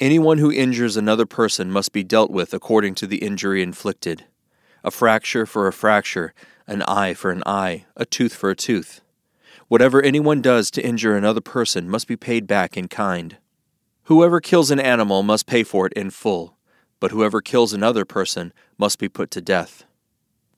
Anyone 0.01 0.39
who 0.39 0.53
injures 0.53 0.97
another 0.97 1.27
person 1.27 1.71
must 1.71 1.93
be 1.93 2.05
dealt 2.05 2.31
with 2.31 2.55
according 2.55 2.95
to 2.97 3.07
the 3.07 3.19
injury 3.19 3.63
inflicted 3.63 4.25
a 4.85 4.91
fracture 4.93 5.45
for 5.45 5.67
a 5.67 5.73
fracture, 5.73 6.33
an 6.67 6.83
eye 6.83 7.13
for 7.13 7.33
an 7.33 7.43
eye, 7.45 7.85
a 7.97 8.07
tooth 8.07 8.33
for 8.33 8.49
a 8.49 8.57
tooth. 8.57 9.01
Whatever 9.67 10.01
anyone 10.01 10.41
does 10.41 10.71
to 10.71 10.85
injure 10.87 11.17
another 11.17 11.41
person 11.41 11.91
must 11.91 12.07
be 12.07 12.17
paid 12.17 12.47
back 12.47 12.77
in 12.77 12.87
kind. 12.87 13.39
Whoever 14.05 14.41
kills 14.41 14.71
an 14.71 14.81
animal 14.81 15.23
must 15.23 15.47
pay 15.47 15.65
for 15.65 15.87
it 15.87 15.93
in 15.95 16.11
full, 16.11 16.57
but 17.01 17.11
whoever 17.11 17.41
kills 17.41 17.73
another 17.73 18.05
person 18.05 18.53
must 18.79 18.99
be 18.99 19.09
put 19.09 19.31
to 19.33 19.41
death. 19.41 19.85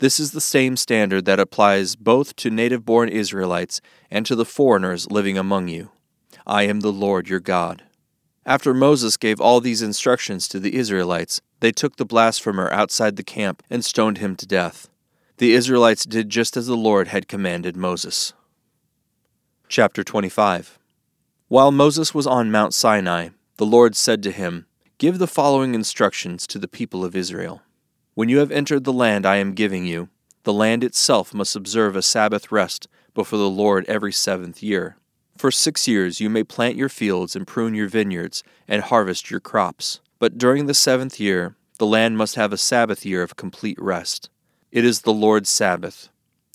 This 0.00 0.18
is 0.18 0.32
the 0.32 0.40
same 0.40 0.78
standard 0.78 1.26
that 1.26 1.38
applies 1.38 1.94
both 1.94 2.34
to 2.36 2.50
native 2.50 2.86
born 2.86 3.10
Israelites 3.10 3.82
and 4.10 4.24
to 4.24 4.34
the 4.34 4.46
foreigners 4.46 5.10
living 5.10 5.36
among 5.36 5.68
you. 5.68 5.90
I 6.46 6.62
am 6.62 6.80
the 6.80 6.90
Lord 6.90 7.28
your 7.28 7.38
God. 7.38 7.82
After 8.46 8.72
Moses 8.72 9.18
gave 9.18 9.42
all 9.42 9.60
these 9.60 9.82
instructions 9.82 10.48
to 10.48 10.58
the 10.58 10.74
Israelites, 10.74 11.42
they 11.60 11.70
took 11.70 11.96
the 11.96 12.06
blasphemer 12.06 12.70
outside 12.72 13.16
the 13.16 13.22
camp 13.22 13.62
and 13.68 13.84
stoned 13.84 14.16
him 14.16 14.36
to 14.36 14.46
death. 14.46 14.88
The 15.36 15.52
Israelites 15.52 16.06
did 16.06 16.30
just 16.30 16.56
as 16.56 16.66
the 16.66 16.78
Lord 16.78 17.08
had 17.08 17.28
commanded 17.28 17.76
Moses. 17.76 18.32
Chapter 19.68 20.02
25 20.02 20.78
While 21.48 21.72
Moses 21.72 22.14
was 22.14 22.26
on 22.26 22.50
Mount 22.50 22.72
Sinai, 22.72 23.28
the 23.58 23.66
Lord 23.66 23.94
said 23.94 24.22
to 24.22 24.32
him, 24.32 24.64
Give 24.96 25.18
the 25.18 25.26
following 25.26 25.74
instructions 25.74 26.46
to 26.46 26.58
the 26.58 26.68
people 26.68 27.04
of 27.04 27.14
Israel. 27.14 27.60
When 28.20 28.28
you 28.28 28.40
have 28.40 28.52
entered 28.52 28.84
the 28.84 28.92
land 28.92 29.24
I 29.24 29.36
am 29.36 29.54
giving 29.54 29.86
you, 29.86 30.10
the 30.42 30.52
land 30.52 30.84
itself 30.84 31.32
must 31.32 31.56
observe 31.56 31.96
a 31.96 32.02
Sabbath 32.02 32.52
rest 32.52 32.86
before 33.14 33.38
the 33.38 33.48
Lord 33.48 33.86
every 33.88 34.12
seventh 34.12 34.62
year. 34.62 34.98
For 35.38 35.50
six 35.50 35.88
years 35.88 36.20
you 36.20 36.28
may 36.28 36.44
plant 36.44 36.76
your 36.76 36.90
fields 36.90 37.34
and 37.34 37.46
prune 37.46 37.74
your 37.74 37.88
vineyards 37.88 38.42
and 38.68 38.82
harvest 38.82 39.30
your 39.30 39.40
crops. 39.40 40.00
But 40.18 40.36
during 40.36 40.66
the 40.66 40.74
seventh 40.74 41.18
year, 41.18 41.56
the 41.78 41.86
land 41.86 42.18
must 42.18 42.34
have 42.34 42.52
a 42.52 42.58
Sabbath 42.58 43.06
year 43.06 43.22
of 43.22 43.36
complete 43.36 43.80
rest. 43.80 44.28
It 44.70 44.84
is 44.84 45.00
the 45.00 45.14
Lord's 45.14 45.48
Sabbath. 45.48 46.10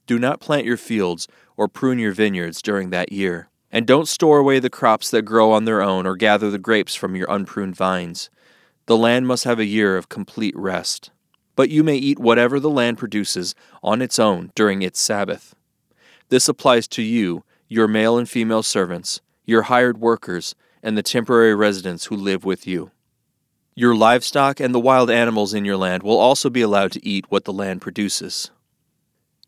Do 0.06 0.20
not 0.20 0.40
plant 0.40 0.68
your 0.68 0.78
fields 0.78 1.28
or 1.58 1.68
prune 1.68 1.98
your 1.98 2.14
vineyards 2.14 2.62
during 2.62 2.92
that 2.92 3.12
year. 3.12 3.50
And 3.72 3.88
don't 3.88 4.08
store 4.08 4.38
away 4.38 4.60
the 4.60 4.70
crops 4.70 5.10
that 5.10 5.24
grow 5.24 5.52
on 5.52 5.66
their 5.66 5.82
own 5.82 6.06
or 6.06 6.16
gather 6.16 6.52
the 6.52 6.60
grapes 6.60 6.94
from 6.94 7.16
your 7.16 7.28
unpruned 7.28 7.76
vines. 7.76 8.30
The 8.86 8.96
land 8.96 9.26
must 9.26 9.46
have 9.46 9.58
a 9.58 9.66
year 9.66 9.98
of 9.98 10.10
complete 10.10 10.56
rest. 10.56 11.10
But 11.56 11.70
you 11.70 11.84
may 11.84 11.96
eat 11.96 12.20
whatever 12.20 12.60
the 12.60 12.70
land 12.70 12.98
produces 12.98 13.56
on 13.82 14.02
its 14.02 14.20
own 14.20 14.52
during 14.56 14.82
its 14.82 15.00
Sabbath. 15.00 15.56
This 16.30 16.50
applies 16.50 16.88
to 16.90 17.02
you, 17.02 17.44
your 17.68 17.88
male 17.88 18.18
and 18.18 18.30
female 18.30 18.64
servants, 18.64 19.22
your 19.46 19.64
hired 19.64 20.00
workers, 20.00 20.56
and 20.84 20.98
the 20.98 21.04
temporary 21.04 21.56
residents 21.56 22.06
who 22.06 22.16
live 22.16 22.46
with 22.46 22.68
you. 22.68 22.92
Your 23.74 23.96
livestock 23.96 24.60
and 24.60 24.74
the 24.74 24.80
wild 24.80 25.10
animals 25.10 25.54
in 25.54 25.66
your 25.66 25.78
land 25.78 26.04
will 26.04 26.18
also 26.18 26.50
be 26.50 26.62
allowed 26.62 26.92
to 26.94 27.06
eat 27.06 27.26
what 27.30 27.44
the 27.44 27.54
land 27.54 27.82
produces. 27.82 28.52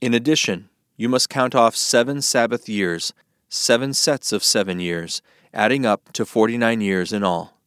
In 0.02 0.14
addition, 0.14 0.70
you 0.96 1.08
must 1.10 1.30
count 1.30 1.56
off 1.56 1.76
seven 1.76 2.22
Sabbath 2.22 2.68
years, 2.68 3.14
seven 3.50 3.94
sets 3.94 4.32
of 4.32 4.44
seven 4.44 4.80
years, 4.80 5.22
adding 5.54 5.86
up 5.86 6.12
to 6.14 6.26
forty 6.26 6.58
nine 6.58 6.82
years 6.82 7.14
in 7.14 7.24
all. 7.24 7.58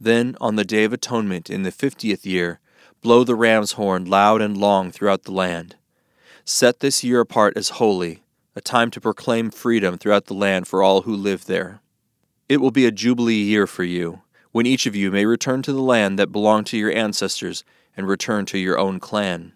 Then, 0.00 0.36
on 0.40 0.56
the 0.56 0.64
Day 0.64 0.84
of 0.84 0.92
Atonement 0.92 1.48
in 1.48 1.62
the 1.62 1.70
fiftieth 1.70 2.26
year, 2.26 2.58
blow 3.04 3.22
the 3.22 3.34
ram's 3.34 3.72
horn 3.72 4.06
loud 4.06 4.40
and 4.40 4.56
long 4.56 4.90
throughout 4.90 5.24
the 5.24 5.30
land. 5.30 5.76
Set 6.46 6.80
this 6.80 7.04
year 7.04 7.20
apart 7.20 7.54
as 7.54 7.68
holy, 7.68 8.22
a 8.56 8.62
time 8.62 8.90
to 8.90 8.98
proclaim 8.98 9.50
freedom 9.50 9.98
throughout 9.98 10.24
the 10.24 10.32
land 10.32 10.66
for 10.66 10.82
all 10.82 11.02
who 11.02 11.14
live 11.14 11.44
there. 11.44 11.82
It 12.48 12.62
will 12.62 12.70
be 12.70 12.86
a 12.86 12.90
jubilee 12.90 13.42
year 13.42 13.66
for 13.66 13.84
you, 13.84 14.22
when 14.52 14.64
each 14.64 14.86
of 14.86 14.96
you 14.96 15.10
may 15.10 15.26
return 15.26 15.60
to 15.62 15.72
the 15.72 15.82
land 15.82 16.18
that 16.18 16.32
belonged 16.32 16.66
to 16.68 16.78
your 16.78 16.90
ancestors 16.92 17.62
and 17.94 18.08
return 18.08 18.46
to 18.46 18.58
your 18.58 18.78
own 18.78 18.98
clan. 19.00 19.52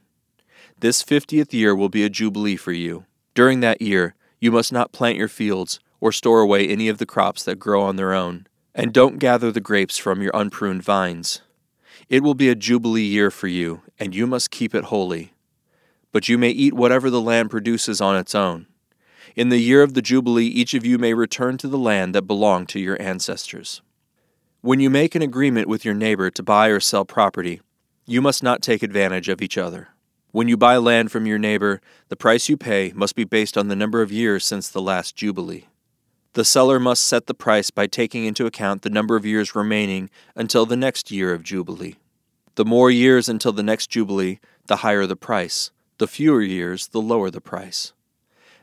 This 0.78 1.00
fiftieth 1.02 1.54
year 1.54 1.74
will 1.74 1.88
be 1.88 2.04
a 2.04 2.10
jubilee 2.10 2.56
for 2.56 2.72
you. 2.72 3.06
During 3.34 3.60
that 3.60 3.80
year, 3.80 4.14
you 4.38 4.52
must 4.52 4.74
not 4.74 4.92
plant 4.92 5.16
your 5.16 5.26
fields 5.26 5.80
or 6.00 6.12
store 6.12 6.40
away 6.40 6.68
any 6.68 6.88
of 6.88 6.98
the 6.98 7.06
crops 7.06 7.44
that 7.44 7.58
grow 7.58 7.82
on 7.82 7.96
their 7.96 8.12
own, 8.12 8.46
and 8.74 8.92
don't 8.92 9.18
gather 9.18 9.50
the 9.50 9.58
grapes 9.58 9.96
from 9.96 10.20
your 10.20 10.32
unpruned 10.34 10.82
vines. 10.82 11.40
It 12.08 12.22
will 12.22 12.34
be 12.34 12.48
a 12.48 12.54
jubilee 12.54 13.02
year 13.02 13.30
for 13.30 13.48
you, 13.48 13.82
and 13.98 14.14
you 14.14 14.26
must 14.26 14.50
keep 14.50 14.74
it 14.74 14.84
holy. 14.84 15.34
But 16.10 16.28
you 16.28 16.38
may 16.38 16.50
eat 16.50 16.72
whatever 16.72 17.10
the 17.10 17.20
land 17.20 17.50
produces 17.50 18.00
on 18.00 18.16
its 18.16 18.34
own. 18.34 18.66
In 19.36 19.50
the 19.50 19.58
year 19.58 19.82
of 19.82 19.92
the 19.92 20.02
Jubilee, 20.02 20.46
each 20.46 20.74
of 20.74 20.86
you 20.86 20.98
may 20.98 21.12
return 21.12 21.58
to 21.58 21.68
the 21.68 21.78
land 21.78 22.14
that 22.14 22.22
belonged 22.22 22.70
to 22.70 22.80
your 22.80 23.00
ancestors. 23.00 23.82
When 24.62 24.80
you 24.80 24.90
make 24.90 25.14
an 25.14 25.22
agreement 25.22 25.68
with 25.68 25.84
your 25.84 25.94
neighbor 25.94 26.30
to 26.30 26.42
buy 26.42 26.68
or 26.68 26.80
sell 26.80 27.04
property, 27.04 27.60
you 28.06 28.22
must 28.22 28.42
not 28.42 28.62
take 28.62 28.82
advantage 28.82 29.28
of 29.28 29.42
each 29.42 29.58
other. 29.58 29.88
When 30.32 30.48
you 30.48 30.56
buy 30.56 30.78
land 30.78 31.12
from 31.12 31.26
your 31.26 31.38
neighbor, 31.38 31.80
the 32.08 32.16
price 32.16 32.48
you 32.48 32.56
pay 32.56 32.92
must 32.94 33.14
be 33.14 33.24
based 33.24 33.56
on 33.56 33.68
the 33.68 33.76
number 33.76 34.02
of 34.02 34.10
years 34.10 34.44
since 34.44 34.68
the 34.68 34.82
last 34.82 35.14
Jubilee. 35.14 35.66
The 36.38 36.44
seller 36.44 36.78
must 36.78 37.02
set 37.02 37.26
the 37.26 37.34
price 37.34 37.72
by 37.72 37.88
taking 37.88 38.24
into 38.24 38.46
account 38.46 38.82
the 38.82 38.90
number 38.90 39.16
of 39.16 39.26
years 39.26 39.56
remaining 39.56 40.08
until 40.36 40.66
the 40.66 40.76
next 40.76 41.10
year 41.10 41.34
of 41.34 41.42
Jubilee. 41.42 41.96
The 42.54 42.64
more 42.64 42.92
years 42.92 43.28
until 43.28 43.50
the 43.50 43.64
next 43.64 43.90
Jubilee, 43.90 44.38
the 44.68 44.76
higher 44.76 45.04
the 45.04 45.16
price. 45.16 45.72
The 45.96 46.06
fewer 46.06 46.40
years, 46.40 46.86
the 46.86 47.00
lower 47.00 47.28
the 47.28 47.40
price. 47.40 47.92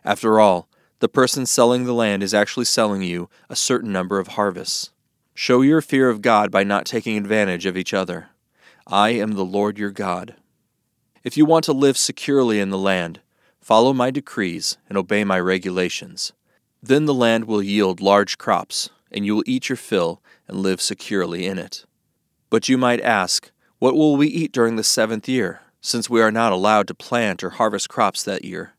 After 0.05 0.39
all, 0.39 0.69
the 0.99 1.09
person 1.09 1.45
selling 1.45 1.83
the 1.83 1.93
land 1.93 2.23
is 2.23 2.33
actually 2.33 2.63
selling 2.63 3.01
you 3.01 3.29
a 3.49 3.57
certain 3.57 3.91
number 3.91 4.19
of 4.19 4.29
harvests. 4.39 4.91
Show 5.33 5.59
your 5.59 5.81
fear 5.81 6.09
of 6.09 6.21
God 6.21 6.51
by 6.51 6.63
not 6.63 6.85
taking 6.85 7.17
advantage 7.17 7.65
of 7.65 7.75
each 7.75 7.93
other. 7.93 8.29
I 8.87 9.09
am 9.09 9.33
the 9.33 9.43
Lord 9.43 9.77
your 9.77 9.91
God. 9.91 10.35
If 11.25 11.35
you 11.35 11.43
want 11.43 11.65
to 11.65 11.73
live 11.73 11.97
securely 11.97 12.61
in 12.61 12.69
the 12.69 12.77
land, 12.77 13.19
follow 13.59 13.91
my 13.91 14.11
decrees 14.11 14.77
and 14.87 14.97
obey 14.97 15.25
my 15.25 15.41
regulations. 15.41 16.31
Then 16.87 17.05
the 17.05 17.15
land 17.15 17.45
will 17.45 17.63
yield 17.63 17.99
large 17.99 18.37
crops, 18.37 18.91
and 19.11 19.25
you 19.25 19.37
will 19.37 19.43
eat 19.47 19.69
your 19.69 19.75
fill 19.75 20.21
and 20.47 20.59
live 20.59 20.79
securely 20.79 21.47
in 21.47 21.57
it. 21.57 21.83
But 22.51 22.69
you 22.69 22.77
might 22.77 23.01
ask, 23.01 23.49
What 23.79 23.95
will 23.95 24.15
we 24.15 24.27
eat 24.27 24.51
during 24.51 24.75
the 24.75 24.83
seventh 24.83 25.27
year, 25.27 25.61
since 25.81 26.11
we 26.11 26.21
are 26.21 26.31
not 26.31 26.51
allowed 26.51 26.87
to 26.89 26.93
plant 26.93 27.43
or 27.43 27.49
harvest 27.49 27.89
crops 27.89 28.21
that 28.21 28.45
year? 28.45 28.73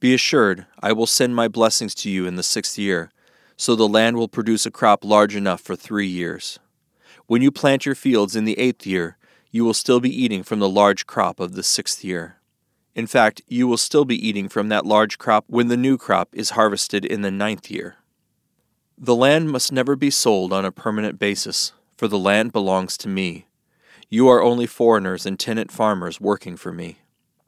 Be 0.00 0.14
assured, 0.14 0.64
I 0.82 0.94
will 0.94 1.06
send 1.06 1.36
my 1.36 1.46
blessings 1.46 1.94
to 1.96 2.10
you 2.10 2.26
in 2.26 2.36
the 2.36 2.42
sixth 2.42 2.78
year, 2.78 3.10
so 3.54 3.76
the 3.76 3.86
land 3.86 4.16
will 4.16 4.26
produce 4.26 4.64
a 4.64 4.70
crop 4.70 5.04
large 5.04 5.36
enough 5.36 5.60
for 5.60 5.76
three 5.76 6.06
years. 6.06 6.58
When 7.26 7.42
you 7.42 7.50
plant 7.50 7.84
your 7.84 7.94
fields 7.94 8.34
in 8.34 8.46
the 8.46 8.58
eighth 8.58 8.86
year, 8.86 9.18
you 9.50 9.62
will 9.66 9.74
still 9.74 10.00
be 10.00 10.22
eating 10.24 10.42
from 10.42 10.58
the 10.58 10.70
large 10.70 11.06
crop 11.06 11.38
of 11.38 11.52
the 11.52 11.62
sixth 11.62 12.02
year. 12.02 12.36
In 12.94 13.06
fact, 13.06 13.42
you 13.48 13.66
will 13.66 13.76
still 13.76 14.04
be 14.04 14.28
eating 14.28 14.48
from 14.48 14.68
that 14.68 14.86
large 14.86 15.18
crop 15.18 15.44
when 15.48 15.68
the 15.68 15.76
new 15.76 15.98
crop 15.98 16.28
is 16.32 16.50
harvested 16.50 17.04
in 17.04 17.22
the 17.22 17.30
ninth 17.30 17.70
year. 17.70 17.96
The 18.96 19.16
land 19.16 19.50
must 19.50 19.72
never 19.72 19.96
be 19.96 20.10
sold 20.10 20.52
on 20.52 20.64
a 20.64 20.70
permanent 20.70 21.18
basis, 21.18 21.72
for 21.96 22.06
the 22.06 22.18
land 22.18 22.52
belongs 22.52 22.96
to 22.98 23.08
me. 23.08 23.46
You 24.08 24.28
are 24.28 24.42
only 24.42 24.66
foreigners 24.66 25.26
and 25.26 25.38
tenant 25.38 25.72
farmers 25.72 26.20
working 26.20 26.56
for 26.56 26.72
me. 26.72 26.98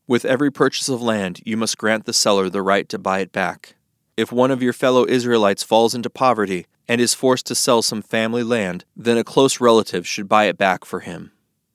With 0.09 0.25
every 0.25 0.51
purchase 0.51 0.89
of 0.89 1.01
land, 1.01 1.41
you 1.45 1.57
must 1.57 1.79
grant 1.79 2.07
the 2.07 2.13
seller 2.13 2.51
the 2.51 2.63
right 2.63 2.89
to 2.89 2.99
buy 2.99 3.21
it 3.21 3.31
back. 3.31 3.77
If 4.17 4.33
one 4.33 4.51
of 4.51 4.63
your 4.63 4.73
fellow 4.73 5.07
Israelites 5.07 5.63
falls 5.63 5.95
into 5.95 6.11
poverty 6.11 6.67
and 6.89 7.01
is 7.01 7.15
forced 7.15 7.47
to 7.47 7.55
sell 7.55 7.83
some 7.83 8.03
family 8.03 8.43
land, 8.43 8.85
then 8.97 9.19
a 9.19 9.25
close 9.25 9.61
relative 9.61 10.07
should 10.07 10.29
buy 10.29 10.45
it 10.45 10.59
back 10.59 10.85
for 10.85 11.01
him. 11.01 11.33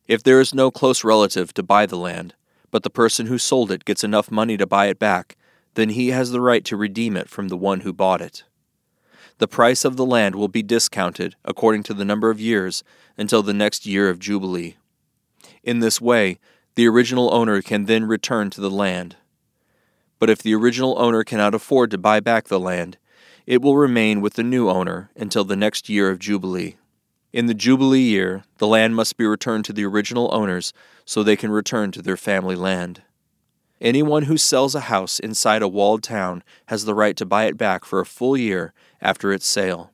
If 0.08 0.24
there 0.24 0.42
is 0.42 0.54
no 0.54 0.72
close 0.72 1.04
relative 1.04 1.54
to 1.54 1.64
buy 1.64 1.86
the 1.86 1.98
land, 1.98 2.34
but 2.72 2.84
the 2.84 2.90
person 2.90 3.28
who 3.28 3.38
sold 3.38 3.72
it 3.72 3.86
gets 3.86 4.04
enough 4.04 4.32
money 4.32 4.58
to 4.58 4.66
buy 4.66 4.88
it 4.88 4.98
back, 4.98 5.38
then 5.76 5.90
he 5.90 6.10
has 6.10 6.32
the 6.32 6.42
right 6.42 6.66
to 6.66 6.76
redeem 6.76 7.16
it 7.16 7.30
from 7.30 7.50
the 7.50 7.58
one 7.58 7.82
who 7.82 7.94
bought 7.94 8.22
it. 8.22 8.44
The 9.38 9.48
price 9.48 9.86
of 9.86 9.98
the 9.98 10.06
land 10.06 10.36
will 10.36 10.48
be 10.48 10.64
discounted 10.64 11.36
according 11.46 11.84
to 11.84 11.94
the 11.94 12.06
number 12.06 12.30
of 12.30 12.40
years 12.40 12.84
until 13.18 13.44
the 13.44 13.54
next 13.54 13.86
year 13.86 14.10
of 14.10 14.20
Jubilee. 14.20 14.78
In 15.64 15.80
this 15.80 16.00
way, 16.00 16.40
the 16.76 16.88
original 16.88 17.34
owner 17.34 17.62
can 17.62 17.86
then 17.86 18.06
return 18.06 18.50
to 18.52 18.62
the 18.62 18.70
land. 18.70 19.18
But 20.20 20.30
if 20.30 20.42
the 20.42 20.54
original 20.54 21.00
owner 21.00 21.24
cannot 21.24 21.56
afford 21.56 21.92
to 21.92 21.98
buy 21.98 22.20
back 22.20 22.48
the 22.48 22.60
land, 22.60 22.98
it 23.48 23.62
will 23.62 23.78
remain 23.78 24.22
with 24.22 24.36
the 24.36 24.44
new 24.44 24.70
owner 24.70 25.10
until 25.16 25.44
the 25.44 25.56
next 25.56 25.90
year 25.90 26.10
of 26.10 26.20
Jubilee. 26.20 26.78
In 27.34 27.46
the 27.46 27.54
Jubilee 27.54 28.02
year, 28.02 28.44
the 28.58 28.68
land 28.68 28.96
must 28.96 29.16
be 29.16 29.26
returned 29.26 29.64
to 29.66 29.74
the 29.74 29.86
original 29.86 30.30
owners 30.34 30.74
so 31.06 31.24
they 31.24 31.38
can 31.38 31.50
return 31.50 31.92
to 31.92 32.02
their 32.02 32.18
family 32.18 32.56
land. 32.56 33.04
Anyone 33.80 34.24
who 34.24 34.38
sells 34.38 34.76
a 34.76 34.82
house 34.82 35.18
inside 35.18 35.62
a 35.62 35.68
walled 35.68 36.04
town 36.04 36.44
has 36.68 36.84
the 36.86 36.94
right 36.94 37.16
to 37.16 37.26
buy 37.26 37.46
it 37.46 37.58
back 37.58 37.86
for 37.86 38.00
a 38.00 38.06
full 38.06 38.36
year 38.36 38.74
after 39.02 39.32
its 39.32 39.48
sale. 39.48 39.92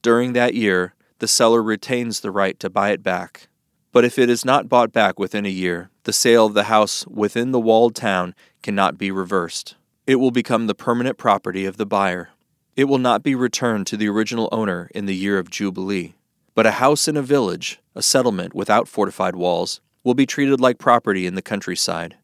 During 0.00 0.32
that 0.32 0.54
year, 0.54 0.94
the 1.18 1.28
seller 1.28 1.62
retains 1.62 2.20
the 2.20 2.30
right 2.30 2.58
to 2.60 2.70
buy 2.70 2.90
it 2.90 3.02
back. 3.02 3.48
But 3.90 4.04
if 4.04 4.18
it 4.18 4.30
is 4.30 4.44
not 4.44 4.68
bought 4.68 4.92
back 4.92 5.18
within 5.18 5.44
a 5.44 5.50
year, 5.50 5.90
the 6.04 6.12
sale 6.12 6.46
of 6.46 6.54
the 6.54 6.64
house 6.64 7.06
within 7.08 7.50
the 7.50 7.60
walled 7.60 7.96
town 7.96 8.34
cannot 8.62 8.96
be 8.96 9.10
reversed. 9.10 9.74
It 10.06 10.16
will 10.16 10.30
become 10.30 10.66
the 10.66 10.74
permanent 10.74 11.18
property 11.18 11.66
of 11.66 11.78
the 11.78 11.86
buyer. 11.86 12.30
It 12.76 12.84
will 12.84 12.98
not 12.98 13.22
be 13.22 13.34
returned 13.34 13.86
to 13.88 13.96
the 13.96 14.08
original 14.08 14.48
owner 14.52 14.88
in 14.94 15.06
the 15.06 15.16
year 15.16 15.38
of 15.38 15.50
Jubilee. 15.50 16.14
But 16.56 16.66
a 16.66 16.72
house 16.72 17.06
in 17.06 17.18
a 17.18 17.22
village, 17.22 17.80
a 17.94 18.02
settlement 18.02 18.54
without 18.54 18.88
fortified 18.88 19.36
walls, 19.36 19.82
will 20.02 20.14
be 20.14 20.24
treated 20.24 20.58
like 20.58 20.78
property 20.78 21.26
in 21.26 21.34
the 21.34 21.42
countryside. 21.42 22.16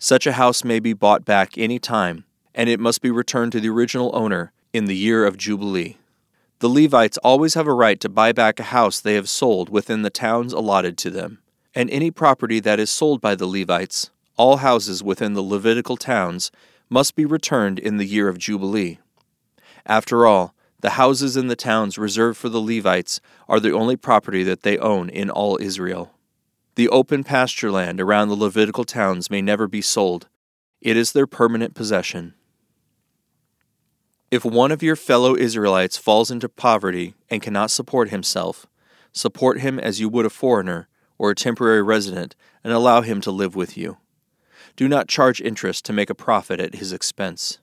Such 0.00 0.26
a 0.26 0.32
house 0.32 0.64
may 0.64 0.80
be 0.80 0.92
bought 0.94 1.24
back 1.24 1.56
any 1.56 1.78
time, 1.78 2.24
and 2.56 2.68
it 2.68 2.80
must 2.80 3.00
be 3.00 3.12
returned 3.12 3.52
to 3.52 3.60
the 3.60 3.68
original 3.68 4.10
owner 4.14 4.50
in 4.72 4.86
the 4.86 4.96
year 4.96 5.24
of 5.24 5.36
Jubilee. 5.36 5.96
The 6.58 6.68
Levites 6.68 7.18
always 7.18 7.54
have 7.54 7.68
a 7.68 7.72
right 7.72 8.00
to 8.00 8.08
buy 8.08 8.32
back 8.32 8.58
a 8.58 8.64
house 8.64 8.98
they 8.98 9.14
have 9.14 9.28
sold 9.28 9.68
within 9.68 10.02
the 10.02 10.10
towns 10.10 10.52
allotted 10.52 10.98
to 10.98 11.10
them, 11.10 11.38
and 11.76 11.88
any 11.90 12.10
property 12.10 12.58
that 12.58 12.80
is 12.80 12.90
sold 12.90 13.20
by 13.20 13.36
the 13.36 13.46
Levites, 13.46 14.10
all 14.36 14.56
houses 14.56 15.04
within 15.04 15.34
the 15.34 15.42
Levitical 15.42 15.96
towns, 15.96 16.50
must 16.88 17.14
be 17.14 17.24
returned 17.24 17.78
in 17.78 17.98
the 17.98 18.06
year 18.06 18.28
of 18.28 18.38
Jubilee. 18.38 18.98
After 19.86 20.26
all, 20.26 20.52
the 20.80 20.90
houses 20.90 21.36
in 21.36 21.48
the 21.48 21.56
towns 21.56 21.98
reserved 21.98 22.38
for 22.38 22.48
the 22.48 22.60
Levites 22.60 23.20
are 23.48 23.60
the 23.60 23.72
only 23.72 23.96
property 23.96 24.42
that 24.44 24.62
they 24.62 24.78
own 24.78 25.08
in 25.08 25.30
all 25.30 25.58
Israel. 25.60 26.12
The 26.76 26.88
open 26.88 27.24
pasture 27.24 27.72
land 27.72 28.00
around 28.00 28.28
the 28.28 28.36
Levitical 28.36 28.84
towns 28.84 29.30
may 29.30 29.42
never 29.42 29.66
be 29.66 29.82
sold, 29.82 30.28
it 30.80 30.96
is 30.96 31.12
their 31.12 31.26
permanent 31.26 31.74
possession. 31.74 32.34
If 34.30 34.44
one 34.44 34.70
of 34.70 34.82
your 34.82 34.94
fellow 34.94 35.34
Israelites 35.34 35.96
falls 35.96 36.30
into 36.30 36.48
poverty 36.48 37.14
and 37.30 37.42
cannot 37.42 37.70
support 37.70 38.10
himself, 38.10 38.66
support 39.10 39.60
him 39.60 39.78
as 39.78 40.00
you 40.00 40.08
would 40.08 40.26
a 40.26 40.30
foreigner 40.30 40.88
or 41.16 41.30
a 41.30 41.34
temporary 41.34 41.82
resident 41.82 42.36
and 42.62 42.72
allow 42.72 43.00
him 43.00 43.20
to 43.22 43.30
live 43.30 43.56
with 43.56 43.76
you. 43.76 43.96
Do 44.76 44.86
not 44.86 45.08
charge 45.08 45.40
interest 45.40 45.84
to 45.86 45.92
make 45.92 46.10
a 46.10 46.14
profit 46.14 46.60
at 46.60 46.76
his 46.76 46.92
expense. 46.92 47.58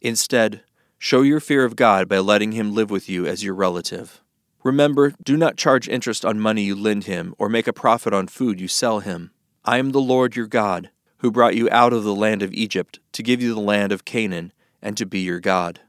Instead, 0.00 0.62
show 0.98 1.22
your 1.22 1.40
fear 1.40 1.64
of 1.64 1.76
God 1.76 2.08
by 2.08 2.18
letting 2.18 2.52
him 2.52 2.74
live 2.74 2.90
with 2.90 3.08
you 3.08 3.26
as 3.26 3.44
your 3.44 3.54
relative. 3.54 4.22
Remember, 4.62 5.12
do 5.22 5.36
not 5.36 5.56
charge 5.56 5.88
interest 5.88 6.24
on 6.24 6.40
money 6.40 6.62
you 6.62 6.74
lend 6.74 7.04
him 7.04 7.34
or 7.38 7.48
make 7.48 7.66
a 7.66 7.72
profit 7.72 8.14
on 8.14 8.26
food 8.26 8.60
you 8.60 8.68
sell 8.68 9.00
him. 9.00 9.30
I 9.64 9.78
am 9.78 9.92
the 9.92 10.00
Lord 10.00 10.36
your 10.36 10.46
God, 10.46 10.90
who 11.18 11.30
brought 11.30 11.54
you 11.54 11.68
out 11.70 11.92
of 11.92 12.04
the 12.04 12.14
land 12.14 12.42
of 12.42 12.52
Egypt 12.54 12.98
to 13.12 13.22
give 13.22 13.42
you 13.42 13.54
the 13.54 13.60
land 13.60 13.92
of 13.92 14.04
Canaan 14.04 14.52
and 14.80 14.96
to 14.96 15.04
be 15.04 15.20
your 15.20 15.40
God. 15.40 15.80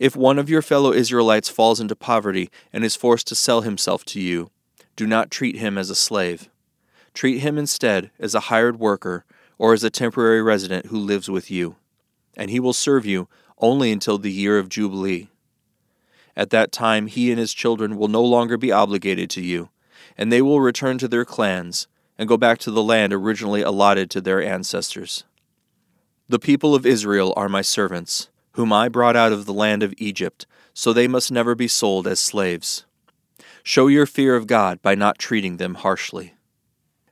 If 0.00 0.16
one 0.16 0.38
of 0.38 0.50
your 0.50 0.62
fellow 0.62 0.92
Israelites 0.92 1.48
falls 1.48 1.80
into 1.80 1.94
poverty 1.94 2.50
and 2.72 2.84
is 2.84 2.96
forced 2.96 3.28
to 3.28 3.36
sell 3.36 3.60
himself 3.60 4.04
to 4.06 4.20
you, 4.20 4.50
do 4.96 5.06
not 5.06 5.30
treat 5.30 5.56
him 5.56 5.78
as 5.78 5.90
a 5.90 5.94
slave. 5.94 6.48
Treat 7.14 7.38
him 7.38 7.56
instead 7.56 8.10
as 8.18 8.34
a 8.34 8.40
hired 8.40 8.78
worker 8.80 9.24
or 9.56 9.72
as 9.72 9.84
a 9.84 9.90
temporary 9.90 10.42
resident 10.42 10.86
who 10.86 10.98
lives 10.98 11.30
with 11.30 11.50
you, 11.50 11.76
and 12.36 12.50
he 12.50 12.58
will 12.58 12.72
serve 12.72 13.06
you 13.06 13.28
only 13.64 13.90
until 13.90 14.18
the 14.18 14.30
year 14.30 14.58
of 14.58 14.68
Jubilee. 14.68 15.28
At 16.36 16.50
that 16.50 16.70
time, 16.70 17.06
he 17.06 17.30
and 17.30 17.38
his 17.38 17.54
children 17.54 17.96
will 17.96 18.08
no 18.08 18.22
longer 18.22 18.58
be 18.58 18.70
obligated 18.70 19.30
to 19.30 19.40
you, 19.40 19.70
and 20.18 20.30
they 20.30 20.42
will 20.42 20.60
return 20.60 20.98
to 20.98 21.08
their 21.08 21.24
clans 21.24 21.88
and 22.18 22.28
go 22.28 22.36
back 22.36 22.58
to 22.58 22.70
the 22.70 22.82
land 22.82 23.14
originally 23.14 23.62
allotted 23.62 24.10
to 24.10 24.20
their 24.20 24.42
ancestors. 24.42 25.24
The 26.28 26.38
people 26.38 26.74
of 26.74 26.84
Israel 26.84 27.32
are 27.36 27.48
my 27.48 27.62
servants 27.62 28.28
whom 28.52 28.72
I 28.72 28.88
brought 28.88 29.16
out 29.16 29.32
of 29.32 29.46
the 29.46 29.52
land 29.52 29.82
of 29.82 29.94
Egypt, 29.96 30.46
so 30.74 30.92
they 30.92 31.08
must 31.08 31.32
never 31.32 31.54
be 31.54 31.66
sold 31.66 32.06
as 32.06 32.20
slaves. 32.20 32.84
Show 33.62 33.86
your 33.86 34.06
fear 34.06 34.36
of 34.36 34.46
God 34.46 34.80
by 34.82 34.94
not 34.94 35.18
treating 35.18 35.56
them 35.56 35.76
harshly. 35.76 36.34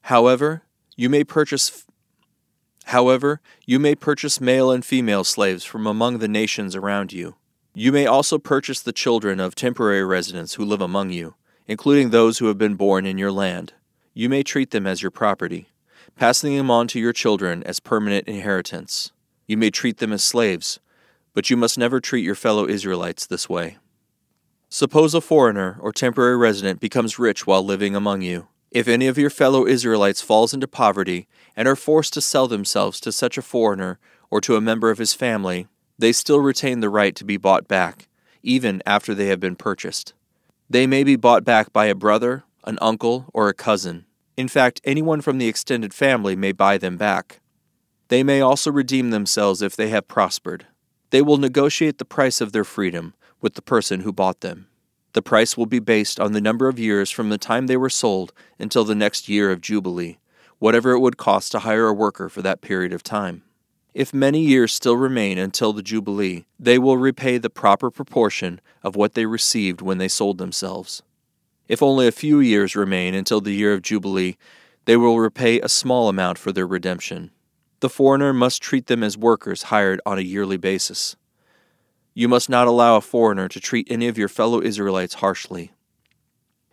However, 0.03 0.63
you 0.97 1.09
may 1.09 1.25
purchase 1.25 1.87
However, 2.87 3.41
you 3.67 3.79
may 3.79 3.95
purchase 3.95 4.41
male 4.41 4.71
and 4.71 4.85
female 4.85 5.25
slaves 5.25 5.65
from 5.65 5.87
among 5.87 6.19
the 6.19 6.29
nations 6.29 6.75
around 6.77 7.13
you. 7.13 7.37
You 7.75 7.93
may 7.93 8.07
also 8.07 8.39
purchase 8.39 8.81
the 8.81 8.93
children 8.93 9.41
of 9.41 9.55
temporary 9.55 10.05
residents 10.05 10.55
who 10.55 10.65
live 10.65 10.81
among 10.81 11.11
you, 11.11 11.35
including 11.67 12.11
those 12.11 12.39
who 12.39 12.47
have 12.47 12.59
been 12.59 12.75
born 12.75 13.07
in 13.07 13.19
your 13.19 13.33
land. 13.33 13.73
You 14.13 14.29
may 14.29 14.43
treat 14.43 14.73
them 14.73 14.87
as 14.87 15.01
your 15.01 15.11
property, 15.11 15.69
passing 16.17 16.57
them 16.57 16.71
on 16.71 16.87
to 16.89 17.01
your 17.01 17.15
children 17.15 17.63
as 17.63 17.81
permanent 17.81 18.29
inheritance. 18.29 19.13
You 19.47 19.57
may 19.57 19.71
treat 19.71 19.99
them 19.99 20.13
as 20.13 20.23
slaves, 20.23 20.81
but 21.33 21.49
you 21.49 21.57
must 21.57 21.79
never 21.79 22.01
treat 22.01 22.25
your 22.25 22.35
fellow 22.35 22.69
Israelites 22.69 23.27
this 23.27 23.49
way. 23.49 23.79
Suppose 24.69 25.15
a 25.15 25.21
foreigner 25.21 25.79
or 25.81 25.93
temporary 25.93 26.37
resident 26.37 26.81
becomes 26.81 27.19
rich 27.19 27.47
while 27.47 27.63
living 27.63 27.95
among 27.95 28.23
you. 28.23 28.49
If 28.73 28.89
any 28.89 29.07
of 29.07 29.19
your 29.19 29.29
fellow 29.29 29.67
Israelites 29.67 30.23
falls 30.23 30.55
into 30.55 30.67
poverty 30.67 31.29
and 31.55 31.69
are 31.69 31.77
forced 31.77 32.15
to 32.15 32.23
sell 32.23 32.49
themselves 32.49 33.01
to 33.01 33.13
such 33.13 33.37
a 33.37 33.43
foreigner 33.43 33.99
or 34.31 34.41
to 34.41 34.57
a 34.57 34.63
member 34.63 34.89
of 34.89 34.97
his 34.97 35.13
family, 35.13 35.69
they 35.99 36.11
still 36.11 36.41
retain 36.41 36.81
the 36.81 36.89
right 36.89 37.15
to 37.17 37.25
be 37.25 37.37
bought 37.37 37.69
back, 37.69 38.09
even 38.43 38.83
after 38.87 39.15
they 39.15 39.27
have 39.27 39.41
been 39.41 39.57
purchased. 39.57 40.15
They 40.71 40.87
may 40.87 41.05
be 41.05 41.17
bought 41.17 41.45
back 41.45 41.71
by 41.71 41.85
a 41.85 41.95
brother, 41.95 42.45
an 42.65 42.79
uncle, 42.81 43.27
or 43.35 43.51
a 43.51 43.55
cousin. 43.55 44.07
In 44.39 44.49
fact, 44.49 44.81
anyone 44.85 45.21
from 45.21 45.37
the 45.37 45.49
extended 45.49 45.93
family 45.93 46.35
may 46.35 46.53
buy 46.53 46.79
them 46.79 46.97
back. 46.97 47.41
They 48.09 48.23
may 48.23 48.41
also 48.41 48.73
redeem 48.73 49.11
themselves 49.11 49.61
if 49.61 49.77
they 49.77 49.91
have 49.91 50.09
prospered. 50.09 50.67
They 51.11 51.21
will 51.21 51.37
negotiate 51.37 51.99
the 51.99 52.07
price 52.07 52.41
of 52.41 52.53
their 52.53 52.65
freedom 52.65 53.13
with 53.43 53.53
the 53.53 53.61
person 53.61 54.01
who 54.01 54.15
bought 54.15 54.41
them. 54.41 54.69
The 55.13 55.23
price 55.23 55.57
will 55.57 55.67
be 55.67 55.79
based 55.79 56.19
on 56.19 56.33
the 56.33 56.41
number 56.41 56.69
of 56.69 56.79
years 56.79 57.11
from 57.11 57.29
the 57.29 57.39
time 57.39 57.67
they 57.67 57.77
were 57.77 57.91
sold 57.91 58.33
until 58.59 58.85
the 58.85 58.95
next 58.95 59.29
year 59.29 59.51
of 59.51 59.61
Jubilee, 59.61 60.19
whatever 60.59 60.93
it 60.93 61.01
would 61.01 61.17
cost 61.17 61.53
to 61.53 61.61
hire 61.61 61.87
a 61.87 61.93
worker 61.93 62.29
for 62.29 62.43
that 62.43 62.61
period 62.61 62.93
of 62.93 63.03
time. 63.03 63.43
If 63.95 64.15
many 64.15 64.41
years 64.41 64.73
still 64.73 64.97
remain 64.97 65.39
until 65.39 65.73
the 65.73 65.83
Jubilee, 65.83 66.47
they 66.59 66.79
will 66.79 66.97
repay 66.97 67.37
the 67.39 67.51
proper 67.51 67.91
proportion 67.91 68.61
of 68.83 68.97
what 68.97 69.15
they 69.15 69.27
received 69.27 69.83
when 69.83 69.99
they 69.99 70.09
sold 70.09 70.39
themselves. 70.39 71.03
If 71.69 71.83
only 71.83 72.07
a 72.07 72.13
few 72.13 72.41
years 72.41 72.75
remain 72.75 73.15
until 73.15 73.41
the 73.41 73.53
year 73.53 73.75
of 73.75 73.83
Jubilee, 73.83 74.37
they 74.87 74.97
will 74.97 75.21
repay 75.21 75.61
a 75.61 75.69
small 75.69 76.09
amount 76.09 76.39
for 76.39 76.53
their 76.53 76.67
redemption 76.67 77.31
the 77.83 77.91
foreigner 77.91 78.33
must 78.33 78.63
treat 78.63 78.87
them 78.87 79.03
as 79.03 79.19
workers 79.19 79.65
hired 79.65 80.01
on 80.07 80.17
a 80.17 80.23
yearly 80.23 80.57
basis. 80.57 81.17
You 82.15 82.29
must 82.29 82.49
not 82.49 82.67
allow 82.67 82.97
a 82.97 83.01
foreigner 83.01 83.49
to 83.49 83.61
treat 83.61 83.87
any 83.91 84.09
of 84.09 84.19
your 84.19 84.29
fellow 84.29 84.63
Israelites 84.63 85.15
harshly. 85.15 85.73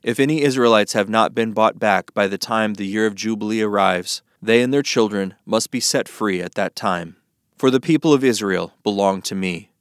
If 0.04 0.20
any 0.20 0.42
Israelites 0.42 0.94
have 0.94 1.10
not 1.10 1.36
been 1.36 1.54
bought 1.54 1.80
back 1.80 2.14
by 2.14 2.28
the 2.28 2.38
time 2.38 2.74
the 2.74 2.86
year 2.88 3.06
of 3.06 3.16
Jubilee 3.16 3.62
arrives, 3.62 4.22
they 4.42 4.62
and 4.62 4.74
their 4.74 4.84
children 4.84 5.36
must 5.46 5.72
be 5.72 5.80
set 5.80 6.08
free 6.08 6.42
at 6.42 6.56
that 6.56 6.76
time. 6.76 7.18
For 7.58 7.70
the 7.70 7.82
people 7.82 8.14
of 8.14 8.24
Israel 8.24 8.74
belong 8.84 9.22
to 9.24 9.36
me. 9.36 9.72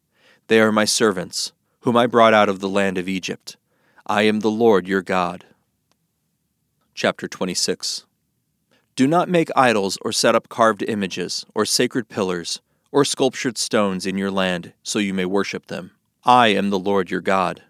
They 0.49 0.61
are 0.61 0.73
my 0.73 0.85
servants, 0.85 1.53
whom 1.81 1.97
I 1.97 2.07
brought 2.07 2.35
out 2.35 2.49
of 2.49 2.61
the 2.61 2.69
land 2.69 2.99
of 2.99 3.09
Egypt. 3.09 3.57
I 4.07 4.23
am 4.23 4.41
the 4.41 4.51
Lord 4.51 4.89
your 4.89 5.03
God. 5.03 5.45
Chapter 6.95 7.29
26 7.29 8.07
do 8.99 9.07
not 9.07 9.29
make 9.29 9.49
idols 9.55 9.97
or 10.03 10.11
set 10.11 10.35
up 10.35 10.49
carved 10.49 10.83
images, 10.83 11.47
or 11.55 11.65
sacred 11.65 12.09
pillars, 12.09 12.61
or 12.91 13.05
sculptured 13.05 13.59
stones 13.59 14.07
in 14.07 14.17
your 14.19 14.31
land, 14.31 14.73
so 14.83 14.99
you 14.99 15.13
may 15.13 15.25
worship 15.25 15.67
them. 15.67 15.91
I 16.25 16.49
am 16.49 16.71
the 16.71 16.79
Lord 16.79 17.11
your 17.11 17.21
God. 17.21 17.63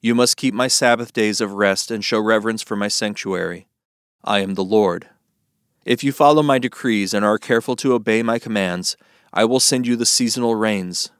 You 0.00 0.14
must 0.14 0.36
keep 0.36 0.54
my 0.54 0.68
Sabbath 0.68 1.12
days 1.12 1.40
of 1.40 1.52
rest 1.52 1.90
and 1.90 2.04
show 2.04 2.20
reverence 2.20 2.62
for 2.62 2.76
my 2.76 2.88
sanctuary. 2.88 3.68
I 4.24 4.40
am 4.40 4.54
the 4.54 4.64
Lord. 4.64 5.08
If 5.84 6.04
you 6.04 6.12
follow 6.12 6.42
my 6.42 6.58
decrees 6.58 7.14
and 7.14 7.24
are 7.24 7.38
careful 7.38 7.76
to 7.76 7.94
obey 7.94 8.22
my 8.22 8.38
commands, 8.38 8.96
I 9.32 9.44
will 9.44 9.60
send 9.60 9.86
you 9.86 9.96
the 9.96 10.06
seasonal 10.06 10.54
rains. 10.54 11.10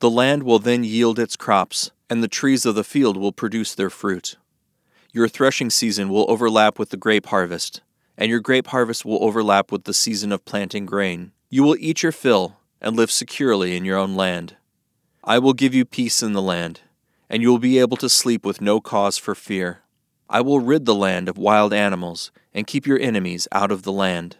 The 0.00 0.10
land 0.10 0.42
will 0.42 0.58
then 0.58 0.84
yield 0.84 1.18
its 1.18 1.36
crops, 1.36 1.90
and 2.08 2.22
the 2.22 2.28
trees 2.28 2.66
of 2.66 2.74
the 2.74 2.84
field 2.84 3.16
will 3.16 3.32
produce 3.32 3.74
their 3.74 3.90
fruit. 3.90 4.36
Your 5.12 5.28
threshing 5.28 5.70
season 5.70 6.08
will 6.08 6.30
overlap 6.30 6.78
with 6.78 6.90
the 6.90 6.96
grape 6.96 7.26
harvest 7.26 7.82
and 8.16 8.30
your 8.30 8.40
grape 8.40 8.68
harvest 8.68 9.04
will 9.04 9.22
overlap 9.22 9.72
with 9.72 9.84
the 9.84 9.94
season 9.94 10.32
of 10.32 10.44
planting 10.44 10.86
grain. 10.86 11.32
You 11.50 11.62
will 11.62 11.76
eat 11.78 12.02
your 12.02 12.12
fill 12.12 12.56
and 12.82 12.96
live 12.96 13.10
securely 13.10 13.76
in 13.76 13.86
your 13.86 13.96
own 13.96 14.14
land. 14.14 14.56
I 15.24 15.38
will 15.38 15.54
give 15.54 15.72
you 15.72 15.84
peace 15.84 16.22
in 16.22 16.32
the 16.32 16.42
land, 16.42 16.80
and 17.30 17.40
you 17.40 17.48
will 17.48 17.60
be 17.60 17.78
able 17.78 17.96
to 17.98 18.08
sleep 18.08 18.44
with 18.44 18.60
no 18.60 18.80
cause 18.80 19.16
for 19.16 19.34
fear. 19.34 19.82
I 20.28 20.40
will 20.40 20.60
rid 20.60 20.84
the 20.84 20.94
land 20.94 21.28
of 21.28 21.38
wild 21.38 21.72
animals 21.72 22.32
and 22.52 22.66
keep 22.66 22.86
your 22.86 22.98
enemies 22.98 23.46
out 23.52 23.70
of 23.70 23.84
the 23.84 23.92
land. 23.92 24.36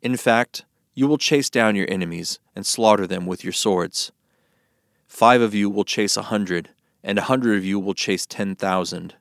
In 0.00 0.16
fact, 0.16 0.64
you 0.94 1.06
will 1.06 1.18
chase 1.18 1.50
down 1.50 1.76
your 1.76 1.90
enemies 1.90 2.38
and 2.56 2.64
slaughter 2.64 3.06
them 3.06 3.26
with 3.26 3.44
your 3.44 3.52
swords. 3.52 4.10
Five 5.06 5.42
of 5.42 5.54
you 5.54 5.68
will 5.68 5.84
chase 5.84 6.16
a 6.16 6.22
hundred, 6.22 6.70
and 7.04 7.18
a 7.18 7.22
hundred 7.22 7.58
of 7.58 7.64
you 7.64 7.78
will 7.78 7.94
chase 7.94 8.26
ten 8.26 8.56
thousand. 8.56 9.14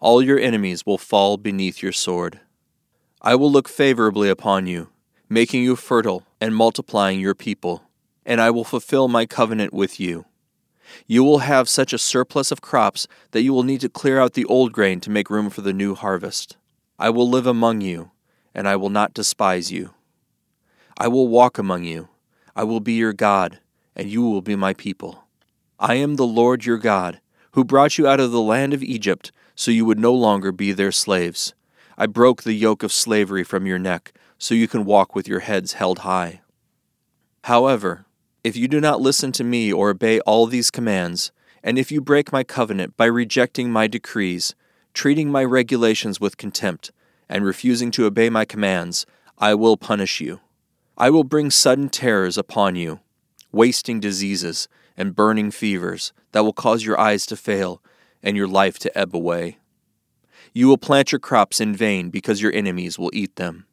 All 0.00 0.22
your 0.22 0.38
enemies 0.38 0.84
will 0.84 0.98
fall 0.98 1.36
beneath 1.36 1.82
your 1.82 1.92
sword. 1.92 2.40
I 3.22 3.34
will 3.34 3.50
look 3.50 3.68
favorably 3.68 4.28
upon 4.28 4.66
you, 4.66 4.90
making 5.28 5.62
you 5.62 5.76
fertile 5.76 6.24
and 6.40 6.54
multiplying 6.54 7.20
your 7.20 7.34
people, 7.34 7.82
and 8.24 8.40
I 8.40 8.50
will 8.50 8.64
fulfill 8.64 9.08
my 9.08 9.26
covenant 9.26 9.72
with 9.72 10.00
you. 10.00 10.24
You 11.06 11.22
will 11.22 11.40
have 11.40 11.68
such 11.68 11.92
a 11.92 11.98
surplus 11.98 12.50
of 12.50 12.62
crops 12.62 13.06
that 13.32 13.42
you 13.42 13.52
will 13.52 13.62
need 13.62 13.80
to 13.82 13.88
clear 13.88 14.18
out 14.18 14.32
the 14.32 14.46
old 14.46 14.72
grain 14.72 15.00
to 15.00 15.10
make 15.10 15.28
room 15.28 15.50
for 15.50 15.60
the 15.60 15.72
new 15.72 15.94
harvest. 15.94 16.56
I 16.98 17.10
will 17.10 17.28
live 17.28 17.46
among 17.46 17.82
you, 17.82 18.10
and 18.54 18.66
I 18.66 18.76
will 18.76 18.90
not 18.90 19.14
despise 19.14 19.70
you. 19.70 19.90
I 20.96 21.08
will 21.08 21.28
walk 21.28 21.58
among 21.58 21.84
you. 21.84 22.08
I 22.56 22.64
will 22.64 22.80
be 22.80 22.94
your 22.94 23.12
God, 23.12 23.60
and 23.94 24.08
you 24.08 24.22
will 24.22 24.42
be 24.42 24.56
my 24.56 24.74
people. 24.74 25.24
I 25.78 25.94
am 25.94 26.16
the 26.16 26.26
Lord 26.26 26.64
your 26.64 26.78
God, 26.78 27.20
who 27.52 27.64
brought 27.64 27.98
you 27.98 28.08
out 28.08 28.18
of 28.18 28.32
the 28.32 28.40
land 28.40 28.72
of 28.72 28.82
Egypt, 28.82 29.30
so 29.54 29.70
you 29.70 29.84
would 29.84 29.98
no 29.98 30.12
longer 30.12 30.52
be 30.52 30.72
their 30.72 30.92
slaves. 30.92 31.54
I 32.00 32.06
broke 32.06 32.44
the 32.44 32.52
yoke 32.52 32.84
of 32.84 32.92
slavery 32.92 33.42
from 33.42 33.66
your 33.66 33.80
neck, 33.80 34.12
so 34.38 34.54
you 34.54 34.68
can 34.68 34.84
walk 34.84 35.16
with 35.16 35.26
your 35.26 35.40
heads 35.40 35.72
held 35.72 35.98
high. 36.00 36.42
However, 37.42 38.06
if 38.44 38.56
you 38.56 38.68
do 38.68 38.80
not 38.80 39.00
listen 39.00 39.32
to 39.32 39.42
me 39.42 39.72
or 39.72 39.90
obey 39.90 40.20
all 40.20 40.46
these 40.46 40.70
commands, 40.70 41.32
and 41.60 41.76
if 41.76 41.90
you 41.90 42.00
break 42.00 42.32
my 42.32 42.44
covenant 42.44 42.96
by 42.96 43.06
rejecting 43.06 43.72
my 43.72 43.88
decrees, 43.88 44.54
treating 44.94 45.32
my 45.32 45.42
regulations 45.42 46.20
with 46.20 46.36
contempt, 46.36 46.92
and 47.28 47.44
refusing 47.44 47.90
to 47.90 48.06
obey 48.06 48.30
my 48.30 48.44
commands, 48.44 49.04
I 49.36 49.56
will 49.56 49.76
punish 49.76 50.20
you. 50.20 50.38
I 50.96 51.10
will 51.10 51.24
bring 51.24 51.50
sudden 51.50 51.88
terrors 51.88 52.38
upon 52.38 52.76
you, 52.76 53.00
wasting 53.50 53.98
diseases 53.98 54.68
and 54.96 55.16
burning 55.16 55.50
fevers 55.50 56.12
that 56.30 56.44
will 56.44 56.52
cause 56.52 56.84
your 56.84 56.98
eyes 56.98 57.26
to 57.26 57.36
fail 57.36 57.82
and 58.22 58.36
your 58.36 58.46
life 58.46 58.78
to 58.78 58.96
ebb 58.96 59.16
away. 59.16 59.58
You 60.58 60.66
will 60.66 60.76
plant 60.76 61.12
your 61.12 61.20
crops 61.20 61.60
in 61.60 61.72
vain 61.72 62.10
because 62.10 62.42
your 62.42 62.52
enemies 62.52 62.98
will 62.98 63.12
eat 63.12 63.36
them. 63.36 63.66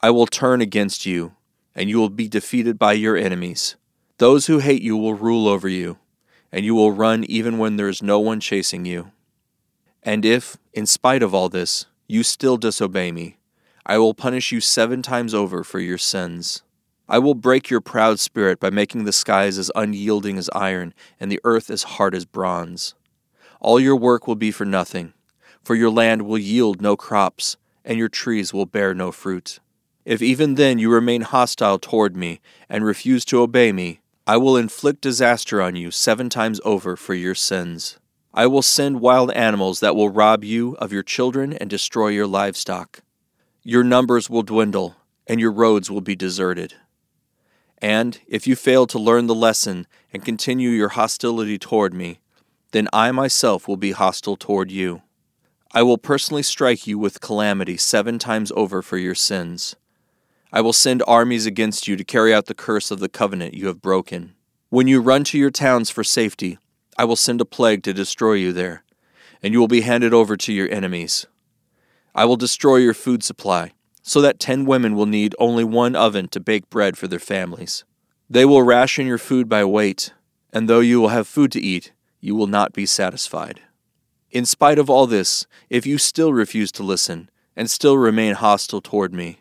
I 0.00 0.08
will 0.08 0.26
turn 0.26 0.62
against 0.62 1.04
you, 1.04 1.34
and 1.74 1.90
you 1.90 1.98
will 1.98 2.08
be 2.08 2.28
defeated 2.28 2.78
by 2.78 2.94
your 2.94 3.14
enemies. 3.14 3.76
Those 4.16 4.46
who 4.46 4.58
hate 4.58 4.80
you 4.80 4.96
will 4.96 5.12
rule 5.12 5.46
over 5.46 5.68
you, 5.68 5.98
and 6.50 6.64
you 6.64 6.74
will 6.74 6.92
run 6.92 7.24
even 7.24 7.58
when 7.58 7.76
there 7.76 7.90
is 7.90 8.02
no 8.02 8.18
one 8.18 8.40
chasing 8.40 8.86
you. 8.86 9.10
And 10.02 10.24
if, 10.24 10.56
in 10.72 10.86
spite 10.86 11.22
of 11.22 11.34
all 11.34 11.50
this, 11.50 11.84
you 12.08 12.22
still 12.22 12.56
disobey 12.56 13.12
me, 13.12 13.36
I 13.84 13.98
will 13.98 14.14
punish 14.14 14.50
you 14.50 14.62
seven 14.62 15.02
times 15.02 15.34
over 15.34 15.62
for 15.62 15.78
your 15.78 15.98
sins. 15.98 16.62
I 17.06 17.18
will 17.18 17.34
break 17.34 17.68
your 17.68 17.82
proud 17.82 18.18
spirit 18.18 18.58
by 18.58 18.70
making 18.70 19.04
the 19.04 19.12
skies 19.12 19.58
as 19.58 19.70
unyielding 19.74 20.38
as 20.38 20.48
iron 20.54 20.94
and 21.20 21.30
the 21.30 21.40
earth 21.44 21.68
as 21.68 21.82
hard 21.82 22.14
as 22.14 22.24
bronze. 22.24 22.94
All 23.60 23.78
your 23.78 23.94
work 23.94 24.26
will 24.26 24.36
be 24.36 24.50
for 24.50 24.64
nothing, 24.64 25.12
for 25.64 25.74
your 25.74 25.90
land 25.90 26.22
will 26.22 26.38
yield 26.38 26.80
no 26.80 26.96
crops, 26.96 27.56
and 27.84 27.98
your 27.98 28.08
trees 28.08 28.52
will 28.52 28.66
bear 28.66 28.94
no 28.94 29.12
fruit. 29.12 29.58
If 30.04 30.22
even 30.22 30.54
then 30.54 30.78
you 30.78 30.90
remain 30.90 31.22
hostile 31.22 31.78
toward 31.78 32.16
me 32.16 32.40
and 32.68 32.84
refuse 32.84 33.24
to 33.26 33.40
obey 33.40 33.72
me, 33.72 34.00
I 34.26 34.36
will 34.36 34.56
inflict 34.56 35.00
disaster 35.00 35.60
on 35.60 35.76
you 35.76 35.90
seven 35.90 36.28
times 36.28 36.60
over 36.64 36.96
for 36.96 37.14
your 37.14 37.34
sins. 37.34 37.98
I 38.32 38.46
will 38.46 38.62
send 38.62 39.00
wild 39.00 39.32
animals 39.32 39.80
that 39.80 39.96
will 39.96 40.08
rob 40.08 40.44
you 40.44 40.76
of 40.76 40.92
your 40.92 41.02
children 41.02 41.52
and 41.52 41.68
destroy 41.68 42.08
your 42.08 42.26
livestock. 42.26 43.00
Your 43.62 43.82
numbers 43.82 44.30
will 44.30 44.42
dwindle, 44.42 44.96
and 45.26 45.40
your 45.40 45.52
roads 45.52 45.90
will 45.90 46.00
be 46.00 46.14
deserted. 46.14 46.74
And 47.78 48.20
if 48.26 48.46
you 48.46 48.56
fail 48.56 48.86
to 48.86 48.98
learn 48.98 49.26
the 49.26 49.34
lesson 49.34 49.86
and 50.12 50.24
continue 50.24 50.70
your 50.70 50.90
hostility 50.90 51.58
toward 51.58 51.92
me, 51.92 52.20
then 52.72 52.88
I 52.92 53.10
myself 53.10 53.66
will 53.66 53.76
be 53.76 53.92
hostile 53.92 54.36
toward 54.36 54.70
you. 54.70 55.02
I 55.72 55.82
will 55.84 55.98
personally 55.98 56.42
strike 56.42 56.88
you 56.88 56.98
with 56.98 57.20
calamity 57.20 57.76
seven 57.76 58.18
times 58.18 58.50
over 58.56 58.82
for 58.82 58.98
your 58.98 59.14
sins. 59.14 59.76
I 60.52 60.60
will 60.60 60.72
send 60.72 61.00
armies 61.06 61.46
against 61.46 61.86
you 61.86 61.94
to 61.94 62.02
carry 62.02 62.34
out 62.34 62.46
the 62.46 62.54
curse 62.54 62.90
of 62.90 62.98
the 62.98 63.08
covenant 63.08 63.54
you 63.54 63.68
have 63.68 63.80
broken. 63.80 64.34
When 64.68 64.88
you 64.88 65.00
run 65.00 65.22
to 65.24 65.38
your 65.38 65.52
towns 65.52 65.88
for 65.88 66.02
safety, 66.02 66.58
I 66.98 67.04
will 67.04 67.14
send 67.14 67.40
a 67.40 67.44
plague 67.44 67.84
to 67.84 67.92
destroy 67.92 68.32
you 68.32 68.52
there, 68.52 68.82
and 69.44 69.52
you 69.52 69.60
will 69.60 69.68
be 69.68 69.82
handed 69.82 70.12
over 70.12 70.36
to 70.38 70.52
your 70.52 70.68
enemies. 70.72 71.26
I 72.16 72.24
will 72.24 72.36
destroy 72.36 72.78
your 72.78 72.94
food 72.94 73.22
supply, 73.22 73.72
so 74.02 74.20
that 74.20 74.40
ten 74.40 74.64
women 74.64 74.96
will 74.96 75.06
need 75.06 75.36
only 75.38 75.62
one 75.62 75.94
oven 75.94 76.26
to 76.28 76.40
bake 76.40 76.68
bread 76.68 76.98
for 76.98 77.06
their 77.06 77.20
families. 77.20 77.84
They 78.28 78.44
will 78.44 78.64
ration 78.64 79.06
your 79.06 79.18
food 79.18 79.48
by 79.48 79.64
weight, 79.64 80.12
and 80.52 80.68
though 80.68 80.80
you 80.80 81.00
will 81.00 81.08
have 81.10 81.28
food 81.28 81.52
to 81.52 81.60
eat, 81.60 81.92
you 82.20 82.34
will 82.34 82.48
not 82.48 82.72
be 82.72 82.86
satisfied. 82.86 83.60
In 84.30 84.46
spite 84.46 84.78
of 84.78 84.88
all 84.88 85.08
this, 85.08 85.46
if 85.68 85.86
you 85.86 85.98
still 85.98 86.32
refuse 86.32 86.70
to 86.72 86.84
listen, 86.84 87.30
and 87.56 87.68
still 87.68 87.98
remain 87.98 88.34
hostile 88.34 88.80
toward 88.80 89.12
me, 89.12 89.40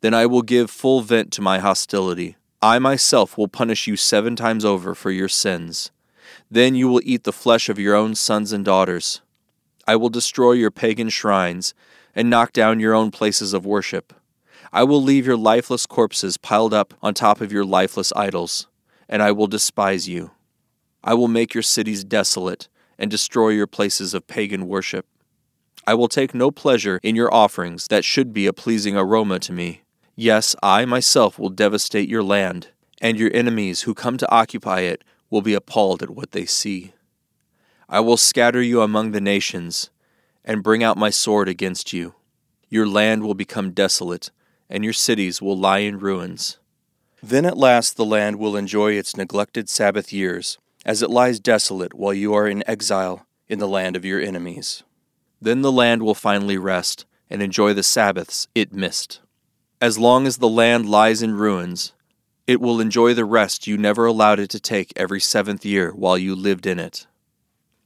then 0.00 0.14
I 0.14 0.24
will 0.24 0.40
give 0.40 0.70
full 0.70 1.02
vent 1.02 1.30
to 1.32 1.42
my 1.42 1.58
hostility. 1.58 2.36
I 2.62 2.78
myself 2.78 3.36
will 3.36 3.48
punish 3.48 3.86
you 3.86 3.94
seven 3.94 4.34
times 4.34 4.64
over 4.64 4.94
for 4.94 5.10
your 5.10 5.28
sins. 5.28 5.90
Then 6.50 6.74
you 6.74 6.88
will 6.88 7.02
eat 7.04 7.24
the 7.24 7.32
flesh 7.32 7.68
of 7.68 7.78
your 7.78 7.94
own 7.94 8.14
sons 8.14 8.52
and 8.52 8.64
daughters. 8.64 9.20
I 9.86 9.96
will 9.96 10.08
destroy 10.08 10.52
your 10.52 10.70
pagan 10.70 11.10
shrines 11.10 11.74
and 12.14 12.30
knock 12.30 12.52
down 12.52 12.80
your 12.80 12.94
own 12.94 13.10
places 13.10 13.52
of 13.52 13.66
worship. 13.66 14.14
I 14.72 14.84
will 14.84 15.02
leave 15.02 15.26
your 15.26 15.36
lifeless 15.36 15.84
corpses 15.84 16.38
piled 16.38 16.72
up 16.72 16.94
on 17.02 17.12
top 17.12 17.42
of 17.42 17.52
your 17.52 17.66
lifeless 17.66 18.14
idols, 18.16 18.66
and 19.10 19.22
I 19.22 19.32
will 19.32 19.46
despise 19.46 20.08
you. 20.08 20.30
I 21.04 21.12
will 21.12 21.28
make 21.28 21.52
your 21.52 21.62
cities 21.62 22.02
desolate 22.02 22.68
and 23.02 23.10
destroy 23.10 23.48
your 23.48 23.66
places 23.66 24.14
of 24.14 24.28
pagan 24.28 24.68
worship. 24.68 25.06
I 25.84 25.94
will 25.94 26.06
take 26.06 26.36
no 26.36 26.52
pleasure 26.52 27.00
in 27.02 27.16
your 27.16 27.34
offerings 27.34 27.88
that 27.88 28.04
should 28.04 28.32
be 28.32 28.46
a 28.46 28.52
pleasing 28.52 28.96
aroma 28.96 29.40
to 29.40 29.52
me. 29.52 29.82
Yes, 30.14 30.54
I 30.62 30.84
myself 30.84 31.36
will 31.36 31.48
devastate 31.48 32.08
your 32.08 32.22
land, 32.22 32.68
and 33.00 33.18
your 33.18 33.34
enemies 33.34 33.82
who 33.82 33.92
come 33.92 34.18
to 34.18 34.30
occupy 34.30 34.82
it 34.82 35.02
will 35.30 35.42
be 35.42 35.52
appalled 35.52 36.00
at 36.00 36.10
what 36.10 36.30
they 36.30 36.46
see. 36.46 36.92
I 37.88 37.98
will 37.98 38.16
scatter 38.16 38.62
you 38.62 38.82
among 38.82 39.10
the 39.10 39.20
nations, 39.20 39.90
and 40.44 40.62
bring 40.62 40.84
out 40.84 40.96
my 40.96 41.10
sword 41.10 41.48
against 41.48 41.92
you. 41.92 42.14
Your 42.68 42.86
land 42.86 43.24
will 43.24 43.34
become 43.34 43.72
desolate, 43.72 44.30
and 44.70 44.84
your 44.84 44.92
cities 44.92 45.42
will 45.42 45.58
lie 45.58 45.78
in 45.78 45.98
ruins. 45.98 46.58
Then 47.20 47.46
at 47.46 47.58
last 47.58 47.96
the 47.96 48.04
land 48.04 48.36
will 48.36 48.56
enjoy 48.56 48.92
its 48.92 49.16
neglected 49.16 49.68
Sabbath 49.68 50.12
years, 50.12 50.58
as 50.84 51.02
it 51.02 51.10
lies 51.10 51.40
desolate 51.40 51.94
while 51.94 52.14
you 52.14 52.34
are 52.34 52.48
in 52.48 52.64
exile 52.66 53.26
in 53.48 53.58
the 53.58 53.68
land 53.68 53.96
of 53.96 54.04
your 54.04 54.20
enemies. 54.20 54.82
Then 55.40 55.62
the 55.62 55.72
land 55.72 56.02
will 56.02 56.14
finally 56.14 56.56
rest 56.56 57.04
and 57.28 57.42
enjoy 57.42 57.72
the 57.72 57.82
Sabbaths 57.82 58.48
it 58.54 58.72
missed. 58.72 59.20
As 59.80 59.98
long 59.98 60.26
as 60.26 60.38
the 60.38 60.48
land 60.48 60.88
lies 60.88 61.22
in 61.22 61.34
ruins, 61.34 61.92
it 62.46 62.60
will 62.60 62.80
enjoy 62.80 63.14
the 63.14 63.24
rest 63.24 63.66
you 63.66 63.76
never 63.76 64.06
allowed 64.06 64.40
it 64.40 64.50
to 64.50 64.60
take 64.60 64.92
every 64.96 65.20
seventh 65.20 65.64
year 65.64 65.90
while 65.92 66.18
you 66.18 66.34
lived 66.34 66.66
in 66.66 66.78
it. 66.78 67.06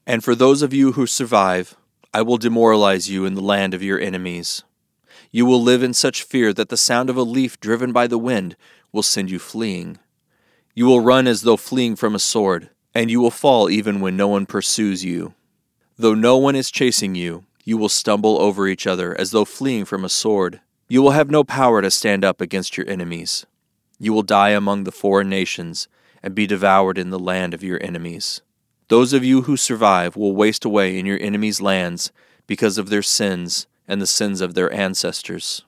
And 0.06 0.22
for 0.22 0.34
those 0.34 0.62
of 0.62 0.72
you 0.72 0.92
who 0.92 1.06
survive, 1.06 1.76
I 2.12 2.22
will 2.22 2.38
demoralize 2.38 3.10
you 3.10 3.24
in 3.24 3.34
the 3.34 3.40
land 3.40 3.74
of 3.74 3.82
your 3.82 4.00
enemies. 4.00 4.62
You 5.30 5.44
will 5.44 5.60
live 5.62 5.82
in 5.82 5.92
such 5.92 6.22
fear 6.22 6.52
that 6.52 6.68
the 6.68 6.76
sound 6.76 7.10
of 7.10 7.16
a 7.16 7.22
leaf 7.22 7.60
driven 7.60 7.92
by 7.92 8.06
the 8.06 8.18
wind 8.18 8.56
will 8.92 9.02
send 9.02 9.30
you 9.30 9.38
fleeing. 9.38 9.98
You 10.74 10.86
will 10.86 11.00
run 11.00 11.26
as 11.26 11.42
though 11.42 11.56
fleeing 11.56 11.96
from 11.96 12.14
a 12.14 12.18
sword, 12.18 12.70
and 12.96 13.10
you 13.10 13.20
will 13.20 13.30
fall 13.30 13.68
even 13.68 14.00
when 14.00 14.16
no 14.16 14.26
one 14.26 14.46
pursues 14.46 15.04
you. 15.04 15.34
Though 15.98 16.14
no 16.14 16.38
one 16.38 16.56
is 16.56 16.70
chasing 16.70 17.14
you, 17.14 17.44
you 17.62 17.76
will 17.76 17.90
stumble 17.90 18.40
over 18.40 18.66
each 18.66 18.86
other 18.86 19.14
as 19.20 19.32
though 19.32 19.44
fleeing 19.44 19.84
from 19.84 20.02
a 20.02 20.08
sword. 20.08 20.60
You 20.88 21.02
will 21.02 21.10
have 21.10 21.30
no 21.30 21.44
power 21.44 21.82
to 21.82 21.90
stand 21.90 22.24
up 22.24 22.40
against 22.40 22.78
your 22.78 22.88
enemies. 22.88 23.44
You 23.98 24.14
will 24.14 24.22
die 24.22 24.50
among 24.50 24.84
the 24.84 24.92
foreign 24.92 25.28
nations 25.28 25.88
and 26.22 26.34
be 26.34 26.46
devoured 26.46 26.96
in 26.96 27.10
the 27.10 27.18
land 27.18 27.52
of 27.52 27.62
your 27.62 27.78
enemies. 27.82 28.40
Those 28.88 29.12
of 29.12 29.22
you 29.22 29.42
who 29.42 29.58
survive 29.58 30.16
will 30.16 30.34
waste 30.34 30.64
away 30.64 30.98
in 30.98 31.04
your 31.04 31.20
enemies' 31.20 31.60
lands 31.60 32.12
because 32.46 32.78
of 32.78 32.88
their 32.88 33.02
sins 33.02 33.66
and 33.86 34.00
the 34.00 34.06
sins 34.06 34.40
of 34.40 34.54
their 34.54 34.72
ancestors. 34.72 35.66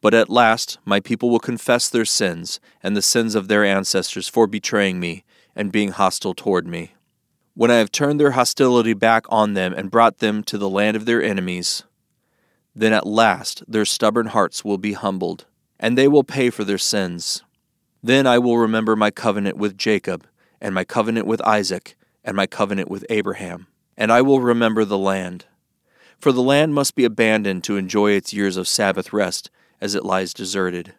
But 0.00 0.14
at 0.14 0.28
last 0.28 0.78
my 0.84 0.98
people 0.98 1.30
will 1.30 1.38
confess 1.38 1.88
their 1.88 2.04
sins 2.04 2.58
and 2.82 2.96
the 2.96 3.02
sins 3.02 3.36
of 3.36 3.46
their 3.46 3.64
ancestors 3.64 4.26
for 4.26 4.48
betraying 4.48 4.98
me 4.98 5.22
and 5.56 5.72
being 5.72 5.90
hostile 5.90 6.34
toward 6.34 6.66
me. 6.66 6.94
When 7.54 7.70
I 7.70 7.76
have 7.76 7.90
turned 7.90 8.20
their 8.20 8.32
hostility 8.32 8.92
back 8.92 9.24
on 9.30 9.54
them 9.54 9.72
and 9.72 9.90
brought 9.90 10.18
them 10.18 10.44
to 10.44 10.58
the 10.58 10.68
land 10.68 10.96
of 10.96 11.06
their 11.06 11.22
enemies, 11.22 11.84
then 12.74 12.92
at 12.92 13.06
last 13.06 13.64
their 13.66 13.86
stubborn 13.86 14.26
hearts 14.26 14.62
will 14.62 14.76
be 14.76 14.92
humbled, 14.92 15.46
and 15.80 15.96
they 15.96 16.06
will 16.06 16.22
pay 16.22 16.50
for 16.50 16.62
their 16.62 16.76
sins. 16.76 17.42
Then 18.02 18.26
I 18.26 18.38
will 18.38 18.58
remember 18.58 18.94
my 18.94 19.10
covenant 19.10 19.56
with 19.56 19.78
Jacob, 19.78 20.26
and 20.60 20.74
my 20.74 20.84
covenant 20.84 21.26
with 21.26 21.40
Isaac, 21.40 21.96
and 22.22 22.36
my 22.36 22.46
covenant 22.46 22.90
with 22.90 23.06
Abraham, 23.08 23.66
and 23.96 24.12
I 24.12 24.20
will 24.20 24.40
remember 24.40 24.84
the 24.84 24.98
land. 24.98 25.46
For 26.18 26.32
the 26.32 26.42
land 26.42 26.74
must 26.74 26.94
be 26.94 27.04
abandoned 27.04 27.64
to 27.64 27.76
enjoy 27.76 28.12
its 28.12 28.34
years 28.34 28.58
of 28.58 28.68
Sabbath 28.68 29.12
rest 29.12 29.50
as 29.80 29.94
it 29.94 30.04
lies 30.04 30.34
deserted. 30.34 30.94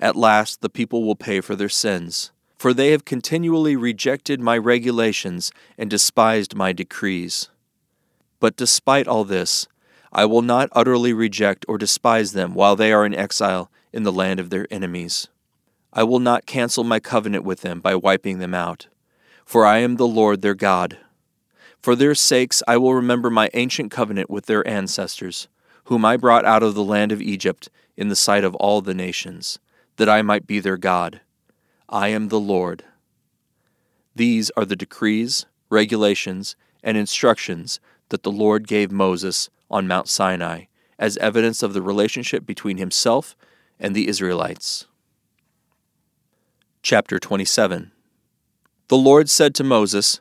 At 0.00 0.16
last 0.16 0.60
the 0.60 0.68
people 0.68 1.04
will 1.04 1.16
pay 1.16 1.40
for 1.40 1.54
their 1.54 1.68
sins, 1.68 2.32
for 2.58 2.74
they 2.74 2.90
have 2.90 3.04
continually 3.04 3.76
rejected 3.76 4.40
my 4.40 4.58
regulations 4.58 5.52
and 5.78 5.88
despised 5.88 6.56
my 6.56 6.72
decrees. 6.72 7.48
But 8.40 8.56
despite 8.56 9.06
all 9.06 9.24
this, 9.24 9.68
I 10.12 10.24
will 10.24 10.42
not 10.42 10.68
utterly 10.72 11.12
reject 11.12 11.64
or 11.68 11.78
despise 11.78 12.32
them 12.32 12.54
while 12.54 12.74
they 12.74 12.92
are 12.92 13.06
in 13.06 13.14
exile 13.14 13.70
in 13.92 14.02
the 14.02 14.12
land 14.12 14.40
of 14.40 14.50
their 14.50 14.66
enemies. 14.70 15.28
I 15.92 16.02
will 16.02 16.18
not 16.18 16.46
cancel 16.46 16.84
my 16.84 17.00
covenant 17.00 17.44
with 17.44 17.60
them 17.60 17.80
by 17.80 17.94
wiping 17.94 18.38
them 18.38 18.54
out, 18.54 18.88
for 19.44 19.64
I 19.64 19.78
am 19.78 19.96
the 19.96 20.06
Lord 20.06 20.42
their 20.42 20.54
God. 20.54 20.98
For 21.80 21.94
their 21.94 22.14
sakes 22.14 22.62
I 22.66 22.76
will 22.76 22.94
remember 22.94 23.30
my 23.30 23.50
ancient 23.54 23.90
covenant 23.90 24.28
with 24.28 24.46
their 24.46 24.66
ancestors, 24.66 25.48
whom 25.84 26.04
I 26.04 26.16
brought 26.16 26.44
out 26.44 26.62
of 26.62 26.74
the 26.74 26.84
land 26.84 27.12
of 27.12 27.22
Egypt 27.22 27.68
in 27.96 28.08
the 28.08 28.16
sight 28.16 28.44
of 28.44 28.54
all 28.56 28.80
the 28.80 28.94
nations, 28.94 29.58
that 29.96 30.08
I 30.08 30.22
might 30.22 30.46
be 30.46 30.60
their 30.60 30.76
God. 30.76 31.20
I 31.88 32.08
am 32.08 32.28
the 32.28 32.40
Lord. 32.40 32.84
These 34.14 34.50
are 34.56 34.66
the 34.66 34.76
decrees, 34.76 35.46
regulations, 35.70 36.54
and 36.82 36.98
instructions 36.98 37.80
that 38.10 38.22
the 38.22 38.30
Lord 38.30 38.68
gave 38.68 38.92
Moses 38.92 39.48
on 39.70 39.88
Mount 39.88 40.08
Sinai 40.08 40.64
as 40.98 41.16
evidence 41.18 41.62
of 41.62 41.72
the 41.72 41.80
relationship 41.80 42.44
between 42.44 42.76
himself 42.76 43.36
and 43.80 43.94
the 43.94 44.08
Israelites. 44.08 44.86
Chapter 46.82 47.18
27 47.18 47.92
The 48.88 48.96
Lord 48.96 49.30
said 49.30 49.54
to 49.54 49.64
Moses, 49.64 50.20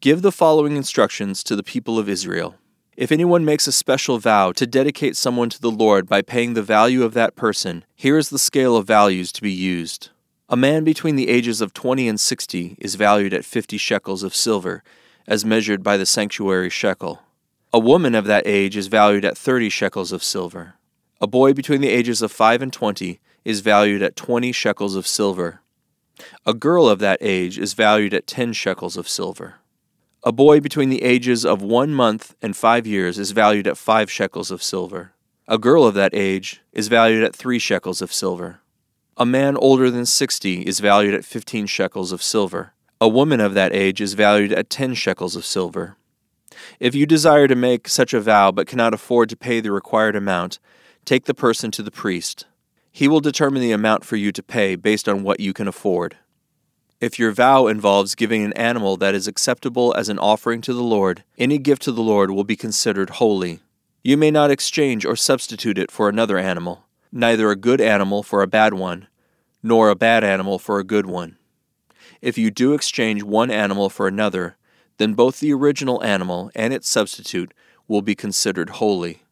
Give 0.00 0.22
the 0.22 0.30
following 0.30 0.76
instructions 0.76 1.42
to 1.44 1.56
the 1.56 1.64
people 1.64 1.98
of 1.98 2.08
Israel. 2.08 2.56
If 2.96 3.10
anyone 3.10 3.44
makes 3.44 3.66
a 3.66 3.72
special 3.72 4.18
vow 4.18 4.52
to 4.52 4.66
dedicate 4.66 5.16
someone 5.16 5.50
to 5.50 5.60
the 5.60 5.70
Lord 5.70 6.08
by 6.08 6.22
paying 6.22 6.54
the 6.54 6.62
value 6.62 7.02
of 7.02 7.14
that 7.14 7.34
person, 7.34 7.84
here 7.96 8.18
is 8.18 8.30
the 8.30 8.38
scale 8.38 8.76
of 8.76 8.86
values 8.86 9.32
to 9.32 9.42
be 9.42 9.52
used. 9.52 10.10
A 10.50 10.56
man 10.56 10.82
between 10.82 11.16
the 11.16 11.28
ages 11.28 11.60
of 11.60 11.74
20 11.74 12.08
and 12.08 12.18
60 12.18 12.76
is 12.78 12.94
valued 12.94 13.34
at 13.34 13.44
50 13.44 13.76
shekels 13.76 14.22
of 14.22 14.34
silver, 14.34 14.82
as 15.26 15.44
measured 15.44 15.82
by 15.82 15.98
the 15.98 16.06
sanctuary 16.06 16.70
shekel. 16.70 17.20
A 17.70 17.78
woman 17.78 18.14
of 18.14 18.24
that 18.24 18.46
age 18.46 18.74
is 18.74 18.86
valued 18.86 19.26
at 19.26 19.36
30 19.36 19.68
shekels 19.68 20.10
of 20.10 20.24
silver. 20.24 20.76
A 21.20 21.26
boy 21.26 21.52
between 21.52 21.82
the 21.82 21.90
ages 21.90 22.22
of 22.22 22.32
5 22.32 22.62
and 22.62 22.72
20 22.72 23.20
is 23.44 23.60
valued 23.60 24.00
at 24.00 24.16
20 24.16 24.50
shekels 24.52 24.96
of 24.96 25.06
silver. 25.06 25.60
A 26.46 26.54
girl 26.54 26.88
of 26.88 26.98
that 27.00 27.18
age 27.20 27.58
is 27.58 27.74
valued 27.74 28.14
at 28.14 28.26
10 28.26 28.54
shekels 28.54 28.96
of 28.96 29.06
silver. 29.06 29.56
A 30.24 30.32
boy 30.32 30.60
between 30.60 30.88
the 30.88 31.02
ages 31.02 31.44
of 31.44 31.60
one 31.60 31.92
month 31.92 32.34
and 32.40 32.56
five 32.56 32.86
years 32.86 33.18
is 33.18 33.32
valued 33.32 33.66
at 33.66 33.76
5 33.76 34.10
shekels 34.10 34.50
of 34.50 34.62
silver. 34.62 35.12
A 35.46 35.58
girl 35.58 35.84
of 35.84 35.94
that 35.94 36.14
age 36.14 36.62
is 36.72 36.88
valued 36.88 37.22
at 37.22 37.36
3 37.36 37.58
shekels 37.58 38.00
of 38.00 38.14
silver. 38.14 38.60
A 39.20 39.26
man 39.26 39.56
older 39.56 39.90
than 39.90 40.06
60 40.06 40.60
is 40.60 40.78
valued 40.78 41.12
at 41.12 41.24
15 41.24 41.66
shekels 41.66 42.12
of 42.12 42.22
silver. 42.22 42.72
A 43.00 43.08
woman 43.08 43.40
of 43.40 43.52
that 43.54 43.74
age 43.74 44.00
is 44.00 44.14
valued 44.14 44.52
at 44.52 44.70
10 44.70 44.94
shekels 44.94 45.34
of 45.34 45.44
silver. 45.44 45.96
If 46.78 46.94
you 46.94 47.04
desire 47.04 47.48
to 47.48 47.56
make 47.56 47.88
such 47.88 48.14
a 48.14 48.20
vow 48.20 48.52
but 48.52 48.68
cannot 48.68 48.94
afford 48.94 49.28
to 49.30 49.36
pay 49.36 49.58
the 49.58 49.72
required 49.72 50.14
amount, 50.14 50.60
take 51.04 51.24
the 51.24 51.34
person 51.34 51.72
to 51.72 51.82
the 51.82 51.90
priest. 51.90 52.46
He 52.92 53.08
will 53.08 53.18
determine 53.18 53.60
the 53.60 53.72
amount 53.72 54.04
for 54.04 54.14
you 54.14 54.30
to 54.30 54.40
pay 54.40 54.76
based 54.76 55.08
on 55.08 55.24
what 55.24 55.40
you 55.40 55.52
can 55.52 55.66
afford. 55.66 56.16
If 57.00 57.18
your 57.18 57.32
vow 57.32 57.66
involves 57.66 58.14
giving 58.14 58.44
an 58.44 58.52
animal 58.52 58.96
that 58.98 59.16
is 59.16 59.26
acceptable 59.26 59.92
as 59.96 60.08
an 60.08 60.20
offering 60.20 60.60
to 60.60 60.72
the 60.72 60.84
Lord, 60.84 61.24
any 61.36 61.58
gift 61.58 61.82
to 61.82 61.92
the 61.92 62.02
Lord 62.02 62.30
will 62.30 62.44
be 62.44 62.54
considered 62.54 63.10
holy. 63.10 63.58
You 64.04 64.16
may 64.16 64.30
not 64.30 64.52
exchange 64.52 65.04
or 65.04 65.16
substitute 65.16 65.76
it 65.76 65.90
for 65.90 66.08
another 66.08 66.38
animal 66.38 66.84
neither 67.12 67.50
a 67.50 67.56
good 67.56 67.80
animal 67.80 68.22
for 68.22 68.42
a 68.42 68.46
bad 68.46 68.74
one, 68.74 69.08
nor 69.62 69.88
a 69.88 69.96
bad 69.96 70.24
animal 70.24 70.58
for 70.58 70.78
a 70.78 70.84
good 70.84 71.06
one. 71.06 71.36
If 72.20 72.38
you 72.38 72.50
do 72.50 72.74
exchange 72.74 73.22
one 73.22 73.50
animal 73.50 73.88
for 73.88 74.08
another, 74.08 74.56
then 74.98 75.14
both 75.14 75.40
the 75.40 75.52
original 75.52 76.02
animal 76.02 76.50
and 76.54 76.72
its 76.72 76.88
substitute 76.88 77.54
will 77.86 78.02
be 78.02 78.14
considered 78.14 78.70
holy. 78.70 79.22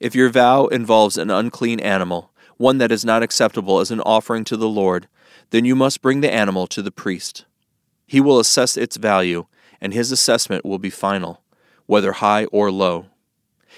If 0.00 0.14
your 0.14 0.30
vow 0.30 0.66
involves 0.66 1.18
an 1.18 1.30
unclean 1.30 1.80
animal, 1.80 2.32
one 2.56 2.78
that 2.78 2.92
is 2.92 3.04
not 3.04 3.22
acceptable 3.22 3.80
as 3.80 3.90
an 3.90 4.00
offering 4.00 4.44
to 4.44 4.56
the 4.56 4.68
Lord, 4.68 5.08
then 5.50 5.64
you 5.64 5.76
must 5.76 6.02
bring 6.02 6.20
the 6.20 6.32
animal 6.32 6.66
to 6.68 6.82
the 6.82 6.90
priest. 6.90 7.44
He 8.06 8.20
will 8.20 8.38
assess 8.38 8.76
its 8.76 8.96
value, 8.96 9.46
and 9.80 9.92
his 9.92 10.10
assessment 10.10 10.64
will 10.64 10.78
be 10.78 10.90
final, 10.90 11.42
whether 11.86 12.12
high 12.12 12.46
or 12.46 12.70
low. 12.70 13.06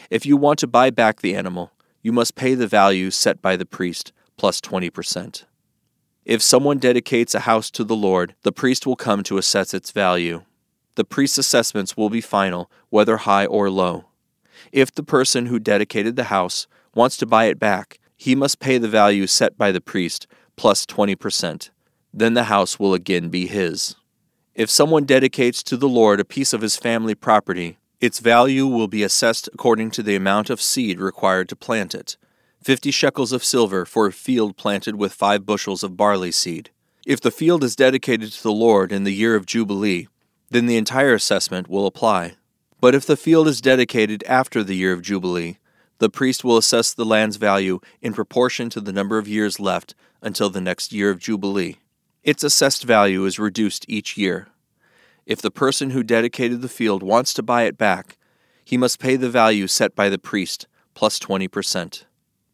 If 0.08 0.24
you 0.24 0.36
want 0.36 0.58
to 0.60 0.66
buy 0.66 0.90
back 0.90 1.20
the 1.20 1.34
animal, 1.34 1.72
you 2.02 2.12
must 2.12 2.34
pay 2.34 2.54
the 2.54 2.66
value 2.66 3.10
set 3.10 3.42
by 3.42 3.56
the 3.56 3.66
priest 3.66 4.12
plus 4.36 4.60
20%. 4.60 5.44
If 6.24 6.42
someone 6.42 6.78
dedicates 6.78 7.34
a 7.34 7.40
house 7.40 7.70
to 7.72 7.84
the 7.84 7.96
Lord, 7.96 8.34
the 8.42 8.52
priest 8.52 8.86
will 8.86 8.96
come 8.96 9.22
to 9.24 9.38
assess 9.38 9.74
its 9.74 9.90
value. 9.90 10.44
The 10.94 11.04
priest's 11.04 11.38
assessments 11.38 11.96
will 11.96 12.10
be 12.10 12.20
final, 12.20 12.70
whether 12.88 13.18
high 13.18 13.46
or 13.46 13.70
low. 13.70 14.06
If 14.72 14.92
the 14.92 15.02
person 15.02 15.46
who 15.46 15.58
dedicated 15.58 16.16
the 16.16 16.24
house 16.24 16.66
wants 16.94 17.16
to 17.18 17.26
buy 17.26 17.46
it 17.46 17.58
back, 17.58 17.98
he 18.16 18.34
must 18.34 18.60
pay 18.60 18.78
the 18.78 18.88
value 18.88 19.26
set 19.26 19.56
by 19.56 19.72
the 19.72 19.80
priest 19.80 20.26
plus 20.56 20.84
20%. 20.86 21.70
Then 22.12 22.34
the 22.34 22.44
house 22.44 22.78
will 22.78 22.92
again 22.92 23.28
be 23.30 23.46
his. 23.46 23.96
If 24.54 24.68
someone 24.68 25.04
dedicates 25.04 25.62
to 25.64 25.76
the 25.76 25.88
Lord 25.88 26.20
a 26.20 26.24
piece 26.24 26.52
of 26.52 26.60
his 26.60 26.76
family 26.76 27.14
property, 27.14 27.78
its 28.00 28.18
value 28.18 28.66
will 28.66 28.88
be 28.88 29.02
assessed 29.02 29.48
according 29.52 29.90
to 29.90 30.02
the 30.02 30.16
amount 30.16 30.50
of 30.50 30.60
seed 30.60 30.98
required 30.98 31.48
to 31.48 31.56
plant 31.56 31.94
it. 31.94 32.16
Fifty 32.62 32.90
shekels 32.90 33.32
of 33.32 33.44
silver 33.44 33.84
for 33.84 34.06
a 34.06 34.12
field 34.12 34.56
planted 34.56 34.96
with 34.96 35.12
five 35.12 35.46
bushels 35.46 35.82
of 35.82 35.96
barley 35.96 36.32
seed. 36.32 36.70
If 37.06 37.20
the 37.20 37.30
field 37.30 37.64
is 37.64 37.76
dedicated 37.76 38.32
to 38.32 38.42
the 38.42 38.52
Lord 38.52 38.92
in 38.92 39.04
the 39.04 39.14
year 39.14 39.34
of 39.34 39.46
Jubilee, 39.46 40.08
then 40.50 40.66
the 40.66 40.76
entire 40.76 41.14
assessment 41.14 41.68
will 41.68 41.86
apply. 41.86 42.34
But 42.80 42.94
if 42.94 43.06
the 43.06 43.16
field 43.16 43.48
is 43.48 43.60
dedicated 43.60 44.24
after 44.26 44.62
the 44.62 44.76
year 44.76 44.92
of 44.92 45.02
Jubilee, 45.02 45.58
the 45.98 46.10
priest 46.10 46.44
will 46.44 46.56
assess 46.56 46.94
the 46.94 47.04
land's 47.04 47.36
value 47.36 47.80
in 48.00 48.14
proportion 48.14 48.70
to 48.70 48.80
the 48.80 48.92
number 48.92 49.18
of 49.18 49.28
years 49.28 49.60
left 49.60 49.94
until 50.22 50.48
the 50.48 50.60
next 50.60 50.92
year 50.92 51.10
of 51.10 51.18
Jubilee. 51.18 51.76
Its 52.22 52.42
assessed 52.42 52.84
value 52.84 53.24
is 53.26 53.38
reduced 53.38 53.84
each 53.88 54.16
year. 54.16 54.48
If 55.26 55.42
the 55.42 55.50
person 55.50 55.90
who 55.90 56.02
dedicated 56.02 56.62
the 56.62 56.68
field 56.68 57.02
wants 57.02 57.32
to 57.34 57.42
buy 57.42 57.62
it 57.62 57.78
back, 57.78 58.16
he 58.64 58.76
must 58.76 59.00
pay 59.00 59.16
the 59.16 59.30
value 59.30 59.66
set 59.66 59.94
by 59.94 60.08
the 60.08 60.18
priest, 60.18 60.66
plus 60.94 61.18
20%. 61.18 62.04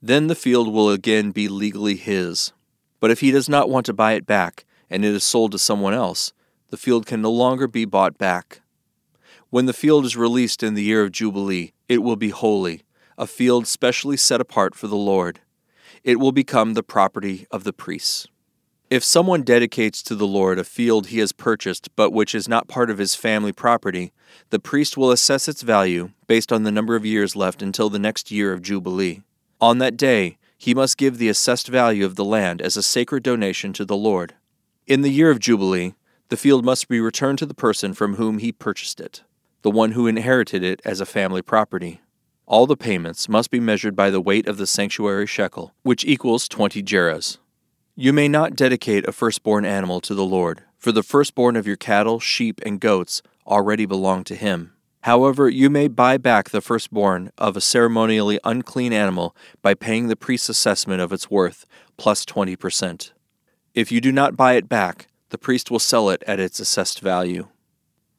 Then 0.03 0.27
the 0.27 0.35
field 0.35 0.73
will 0.73 0.91
again 0.91 1.31
be 1.31 1.49
legally 1.49 1.97
his. 1.97 2.53
But 3.01 3.11
if 3.11 3.21
he 3.21 3.31
does 3.31 3.49
not 3.49 3.69
want 3.69 3.87
to 3.87 3.93
buy 3.93 4.13
it 4.13 4.27
back, 4.27 4.65
and 4.89 5.05
it 5.05 5.15
is 5.15 5.25
sold 5.25 5.53
to 5.53 5.59
someone 5.59 5.95
else, 5.95 6.33
the 6.71 6.77
field 6.77 7.07
can 7.07 7.23
no 7.23 7.31
longer 7.31 7.67
be 7.67 7.85
bought 7.85 8.19
back. 8.19 8.61
When 9.51 9.67
the 9.67 9.73
field 9.73 10.05
is 10.05 10.17
released 10.17 10.63
in 10.63 10.75
the 10.75 10.83
year 10.83 11.03
of 11.03 11.13
Jubilee, 11.13 11.73
it 11.89 12.03
will 12.03 12.17
be 12.17 12.31
holy, 12.31 12.83
a 13.17 13.27
field 13.27 13.67
specially 13.67 14.17
set 14.17 14.41
apart 14.41 14.75
for 14.75 14.87
the 14.87 14.97
Lord. 14.97 15.41
It 16.03 16.19
will 16.19 16.33
become 16.33 16.75
the 16.75 16.83
property 16.83 17.47
of 17.51 17.65
the 17.65 17.73
priests. 17.73 18.27
If 18.89 19.03
someone 19.03 19.43
dedicates 19.43 20.01
to 20.05 20.15
the 20.15 20.29
Lord 20.29 20.61
a 20.61 20.65
field 20.65 21.09
he 21.09 21.19
has 21.19 21.33
purchased 21.33 21.89
but 21.97 22.13
which 22.13 22.37
is 22.37 22.49
not 22.49 22.69
part 22.69 22.89
of 22.89 22.99
his 22.99 23.17
family 23.17 23.51
property, 23.51 24.13
the 24.51 24.61
priest 24.61 24.97
will 24.97 25.11
assess 25.11 25.49
its 25.49 25.63
value 25.63 26.11
based 26.29 26.53
on 26.53 26.63
the 26.63 26.71
number 26.71 26.95
of 26.95 27.05
years 27.05 27.35
left 27.35 27.63
until 27.63 27.91
the 27.91 27.99
next 27.99 28.31
year 28.31 28.53
of 28.53 28.63
Jubilee. 28.63 29.23
On 29.61 29.79
that 29.79 29.97
day, 29.97 30.39
he 30.57 30.73
must 30.73 30.99
give 30.99 31.19
the 31.19 31.29
assessed 31.29 31.67
value 31.67 32.05
of 32.05 32.15
the 32.15 32.25
land 32.25 32.63
as 32.63 32.77
a 32.77 32.83
sacred 32.83 33.25
donation 33.25 33.73
to 33.73 33.85
the 33.85 33.97
Lord. 33.97 34.35
In 34.87 35.03
the 35.03 35.11
year 35.11 35.33
of 35.33 35.41
Jubilee, 35.41 35.95
the 36.29 36.37
field 36.37 36.65
must 36.65 36.87
be 36.87 37.01
returned 37.01 37.41
to 37.41 37.47
the 37.47 37.55
person 37.55 37.93
from 37.93 38.15
whom 38.15 38.39
he 38.39 38.53
purchased 38.53 39.01
it, 39.01 39.25
the 39.63 39.71
one 39.71 39.93
who 39.93 40.07
inherited 40.07 40.63
it 40.63 40.81
as 40.85 41.01
a 41.01 41.07
family 41.07 41.43
property. 41.43 42.03
All 42.47 42.69
the 42.69 42.77
payments 42.77 43.29
must 43.29 43.51
be 43.51 43.59
measured 43.59 43.97
by 43.97 44.11
the 44.11 44.21
weight 44.21 44.47
of 44.47 44.59
the 44.59 44.67
sanctuary 44.67 45.27
shekel, 45.27 45.75
which 45.83 46.05
equals 46.05 46.47
twenty 46.47 46.85
gerahs. 46.85 47.39
You 47.99 48.13
may 48.13 48.29
not 48.29 48.57
dedicate 48.57 49.09
a 49.09 49.13
firstborn 49.13 49.65
animal 49.65 50.03
to 50.03 50.15
the 50.15 50.23
Lord, 50.23 50.65
for 50.77 50.93
the 50.93 51.03
firstborn 51.03 51.57
of 51.57 51.67
your 51.67 51.77
cattle, 51.77 52.21
sheep, 52.21 52.61
and 52.67 52.79
goats 52.79 53.23
already 53.47 53.87
belong 53.87 54.23
to 54.25 54.35
him. 54.35 54.75
However, 55.05 55.49
you 55.49 55.71
may 55.71 55.89
buy 55.89 56.19
back 56.19 56.51
the 56.51 56.61
firstborn 56.61 57.33
of 57.39 57.57
a 57.57 57.61
ceremonially 57.63 58.39
unclean 58.45 58.93
animal 58.93 59.35
by 59.63 59.73
paying 59.73 60.09
the 60.09 60.15
priest's 60.15 60.51
assessment 60.51 61.01
of 61.01 61.11
its 61.11 61.31
worth, 61.31 61.65
plus 61.97 62.27
20%. 62.27 63.13
If 63.73 63.91
you 63.91 64.03
do 64.03 64.13
not 64.13 64.37
buy 64.37 64.57
it 64.57 64.69
back, 64.69 65.07
the 65.31 65.39
priest 65.39 65.71
will 65.71 65.79
sell 65.79 66.11
it 66.11 66.23
at 66.27 66.39
its 66.39 66.61
assessed 66.61 67.01
value. 67.01 67.49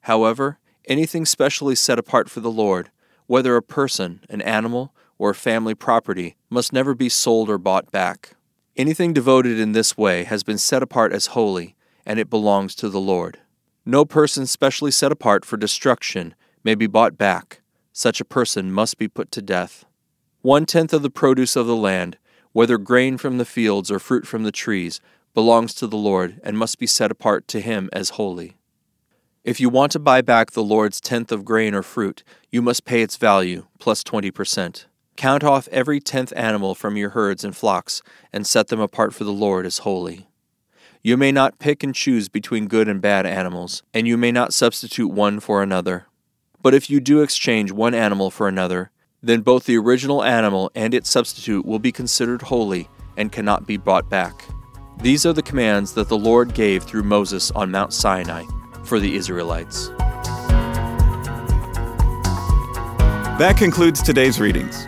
However, 0.02 0.58
anything 0.86 1.24
specially 1.24 1.76
set 1.76 2.00
apart 2.00 2.32
for 2.32 2.40
the 2.40 2.50
Lord, 2.50 2.90
whether 3.28 3.56
a 3.56 3.62
person, 3.62 4.22
an 4.28 4.42
animal, 4.42 4.92
or 5.20 5.36
family 5.36 5.76
property, 5.76 6.36
must 6.50 6.74
never 6.74 6.96
be 6.96 7.10
sold 7.10 7.48
or 7.48 7.60
bought 7.60 7.92
back. 7.92 8.37
Anything 8.78 9.12
devoted 9.12 9.60
in 9.60 9.72
this 9.72 9.98
way 9.98 10.24
has 10.26 10.44
been 10.44 10.60
set 10.60 10.84
apart 10.84 11.12
as 11.12 11.28
holy, 11.28 11.76
and 12.06 12.20
it 12.20 12.30
belongs 12.30 12.76
to 12.76 12.90
the 12.90 13.00
Lord. 13.00 13.40
No 13.88 14.06
person 14.06 14.46
specially 14.46 14.92
set 14.92 15.12
apart 15.12 15.44
for 15.44 15.58
destruction 15.58 16.36
may 16.64 16.76
be 16.76 16.86
bought 16.86 17.18
back. 17.18 17.62
Such 17.92 18.22
a 18.22 18.26
person 18.26 18.72
must 18.72 19.00
be 19.00 19.08
put 19.08 19.32
to 19.32 19.42
death. 19.42 19.86
One 20.44 20.68
tenth 20.68 20.94
of 20.94 21.02
the 21.02 21.10
produce 21.10 21.56
of 21.56 21.66
the 21.66 21.76
land, 21.76 22.20
whether 22.52 22.78
grain 22.78 23.18
from 23.18 23.40
the 23.40 23.46
fields 23.46 23.90
or 23.90 23.98
fruit 23.98 24.28
from 24.28 24.44
the 24.44 24.52
trees, 24.52 25.02
belongs 25.34 25.74
to 25.74 25.88
the 25.88 25.98
Lord 25.98 26.40
and 26.44 26.56
must 26.56 26.78
be 26.78 26.86
set 26.86 27.10
apart 27.10 27.48
to 27.48 27.62
him 27.62 27.90
as 27.92 28.12
holy. 28.12 28.58
If 29.44 29.60
you 29.60 29.70
want 29.70 29.92
to 29.94 30.00
buy 30.00 30.22
back 30.22 30.52
the 30.52 30.64
Lord's 30.64 31.02
tenth 31.02 31.32
of 31.32 31.46
grain 31.46 31.74
or 31.74 31.82
fruit, 31.82 32.24
you 32.52 32.62
must 32.62 32.86
pay 32.86 33.02
its 33.02 33.18
value, 33.18 33.66
plus 33.80 34.04
20%. 34.04 34.86
Count 35.18 35.44
off 35.44 35.68
every 35.70 36.00
tenth 36.00 36.32
animal 36.36 36.76
from 36.76 36.96
your 36.96 37.10
herds 37.10 37.44
and 37.44 37.58
flocks, 37.58 38.04
and 38.32 38.46
set 38.46 38.68
them 38.68 38.80
apart 38.80 39.16
for 39.16 39.24
the 39.24 39.34
Lord 39.34 39.66
as 39.66 39.80
holy. 39.80 40.28
You 41.02 41.18
may 41.18 41.32
not 41.32 41.58
pick 41.58 41.84
and 41.84 41.94
choose 41.94 42.30
between 42.30 42.68
good 42.68 42.88
and 42.88 43.02
bad 43.02 43.26
animals, 43.26 43.82
and 43.96 44.08
you 44.08 44.16
may 44.16 44.32
not 44.32 44.54
substitute 44.54 45.08
one 45.08 45.40
for 45.40 45.64
another. 45.64 46.06
But 46.62 46.76
if 46.76 46.88
you 46.88 47.00
do 47.00 47.22
exchange 47.22 47.72
one 47.72 47.96
animal 47.96 48.30
for 48.30 48.48
another, 48.48 48.92
then 49.24 49.42
both 49.42 49.66
the 49.66 49.78
original 49.78 50.24
animal 50.24 50.70
and 50.76 50.94
its 50.94 51.10
substitute 51.10 51.66
will 51.66 51.80
be 51.80 51.92
considered 51.92 52.44
holy 52.44 52.88
and 53.18 53.32
cannot 53.32 53.66
be 53.66 53.78
brought 53.78 54.10
back. 54.12 54.46
These 55.02 55.26
are 55.26 55.34
the 55.34 55.42
commands 55.42 55.94
that 55.94 56.10
the 56.10 56.18
Lord 56.18 56.54
gave 56.54 56.84
through 56.84 57.04
Moses 57.04 57.50
on 57.52 57.72
Mount 57.72 57.92
Sinai 57.92 58.44
for 58.84 59.00
the 59.00 59.16
Israelites. 59.16 59.88
That 63.40 63.56
concludes 63.58 64.04
today's 64.04 64.40
readings. 64.40 64.88